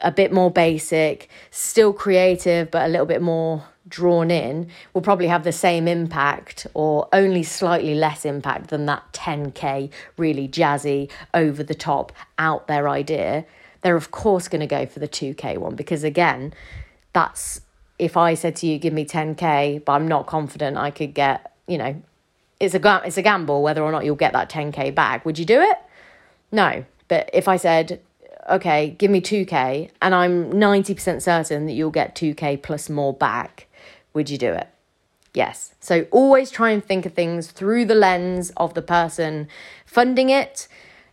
a 0.00 0.12
bit 0.12 0.30
more 0.30 0.50
basic, 0.50 1.30
still 1.50 1.94
creative, 1.94 2.70
but 2.70 2.84
a 2.84 2.88
little 2.88 3.06
bit 3.06 3.22
more 3.22 3.64
drawn 3.90 4.30
in 4.30 4.68
will 4.94 5.02
probably 5.02 5.26
have 5.26 5.44
the 5.44 5.52
same 5.52 5.86
impact 5.86 6.66
or 6.72 7.08
only 7.12 7.42
slightly 7.42 7.94
less 7.94 8.24
impact 8.24 8.70
than 8.70 8.86
that 8.86 9.02
10k 9.12 9.90
really 10.16 10.48
jazzy 10.48 11.10
over 11.34 11.62
the 11.62 11.74
top 11.74 12.12
out 12.38 12.66
there 12.68 12.88
idea. 12.88 13.44
They're 13.82 13.96
of 13.96 14.10
course 14.10 14.48
going 14.48 14.60
to 14.60 14.66
go 14.66 14.86
for 14.86 15.00
the 15.00 15.08
2k 15.08 15.58
one 15.58 15.74
because 15.74 16.04
again 16.04 16.54
that's 17.12 17.60
if 17.98 18.16
i 18.16 18.34
said 18.34 18.54
to 18.56 18.66
you 18.66 18.78
give 18.78 18.92
me 18.92 19.04
10k 19.04 19.84
but 19.84 19.92
i'm 19.92 20.06
not 20.06 20.26
confident 20.26 20.76
i 20.76 20.90
could 20.90 21.12
get 21.12 21.52
you 21.66 21.76
know 21.76 22.00
it's 22.60 22.74
a 22.74 23.02
it's 23.04 23.16
a 23.16 23.22
gamble 23.22 23.62
whether 23.62 23.82
or 23.82 23.90
not 23.90 24.04
you'll 24.04 24.14
get 24.14 24.34
that 24.34 24.50
10k 24.50 24.94
back. 24.94 25.24
Would 25.24 25.38
you 25.38 25.46
do 25.46 25.60
it? 25.60 25.78
No. 26.52 26.84
But 27.08 27.30
if 27.32 27.48
i 27.48 27.56
said 27.56 28.00
okay 28.48 28.90
give 28.98 29.10
me 29.10 29.20
2k 29.20 29.90
and 30.00 30.14
i'm 30.14 30.50
90% 30.50 31.20
certain 31.20 31.66
that 31.66 31.72
you'll 31.72 31.90
get 31.90 32.14
2k 32.14 32.62
plus 32.62 32.88
more 32.88 33.12
back 33.12 33.68
would 34.12 34.30
you 34.30 34.38
do 34.38 34.52
it? 34.52 34.68
Yes. 35.32 35.74
So 35.80 36.06
always 36.10 36.50
try 36.50 36.70
and 36.70 36.84
think 36.84 37.06
of 37.06 37.14
things 37.14 37.50
through 37.50 37.84
the 37.84 37.94
lens 37.94 38.50
of 38.56 38.74
the 38.74 38.82
person 38.82 39.48
funding 39.86 40.30
it. 40.30 40.66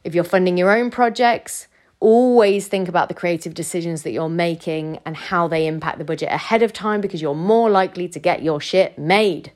If 0.04 0.16
you're 0.16 0.24
funding 0.24 0.58
your 0.58 0.76
own 0.76 0.90
projects, 0.90 1.68
always 2.00 2.68
think 2.68 2.88
about 2.88 3.10
the 3.10 3.14
creative 3.14 3.54
decisions 3.54 4.04
that 4.04 4.12
you're 4.12 4.30
making 4.30 5.00
and 5.06 5.16
how 5.16 5.48
they 5.48 5.68
impact 5.68 5.98
the 5.98 6.06
budget 6.06 6.32
ahead 6.32 6.64
of 6.64 6.74
time 6.74 7.02
because 7.02 7.22
you're 7.22 7.36
more 7.36 7.70
likely 7.70 8.08
to 8.08 8.20
get 8.20 8.42
your 8.42 8.60
shit 8.60 8.98
made. 8.98 9.52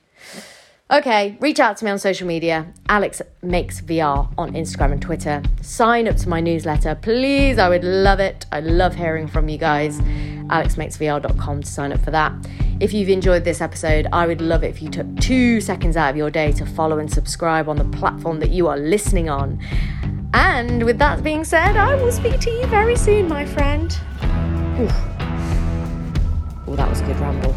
Okay, 0.91 1.37
reach 1.39 1.61
out 1.61 1.77
to 1.77 1.85
me 1.85 1.91
on 1.91 1.97
social 1.99 2.27
media. 2.27 2.67
Alex 2.89 3.21
Makes 3.41 3.79
VR 3.79 4.29
on 4.37 4.51
Instagram 4.51 4.91
and 4.91 5.01
Twitter. 5.01 5.41
Sign 5.61 6.05
up 6.05 6.17
to 6.17 6.27
my 6.27 6.41
newsletter, 6.41 6.95
please. 6.95 7.57
I 7.57 7.69
would 7.69 7.85
love 7.85 8.19
it. 8.19 8.45
I 8.51 8.59
love 8.59 8.93
hearing 8.95 9.25
from 9.25 9.47
you 9.47 9.57
guys. 9.57 10.01
AlexMakesVR.com 10.01 11.61
to 11.63 11.67
sign 11.69 11.93
up 11.93 12.01
for 12.01 12.11
that. 12.11 12.33
If 12.81 12.91
you've 12.91 13.07
enjoyed 13.07 13.45
this 13.45 13.61
episode, 13.61 14.07
I 14.11 14.27
would 14.27 14.41
love 14.41 14.65
it 14.65 14.67
if 14.67 14.81
you 14.81 14.89
took 14.89 15.07
two 15.21 15.61
seconds 15.61 15.95
out 15.95 16.09
of 16.09 16.17
your 16.17 16.29
day 16.29 16.51
to 16.51 16.65
follow 16.65 16.99
and 16.99 17.09
subscribe 17.09 17.69
on 17.69 17.77
the 17.77 17.85
platform 17.97 18.41
that 18.41 18.49
you 18.49 18.67
are 18.67 18.77
listening 18.77 19.29
on. 19.29 19.61
And 20.33 20.83
with 20.83 20.97
that 20.99 21.23
being 21.23 21.45
said, 21.45 21.77
I 21.77 21.95
will 21.95 22.11
speak 22.11 22.41
to 22.41 22.49
you 22.49 22.65
very 22.65 22.97
soon, 22.97 23.29
my 23.29 23.45
friend. 23.45 23.97
Oh, 26.67 26.75
that 26.75 26.89
was 26.89 26.99
a 26.99 27.05
good 27.05 27.19
ramble. 27.21 27.55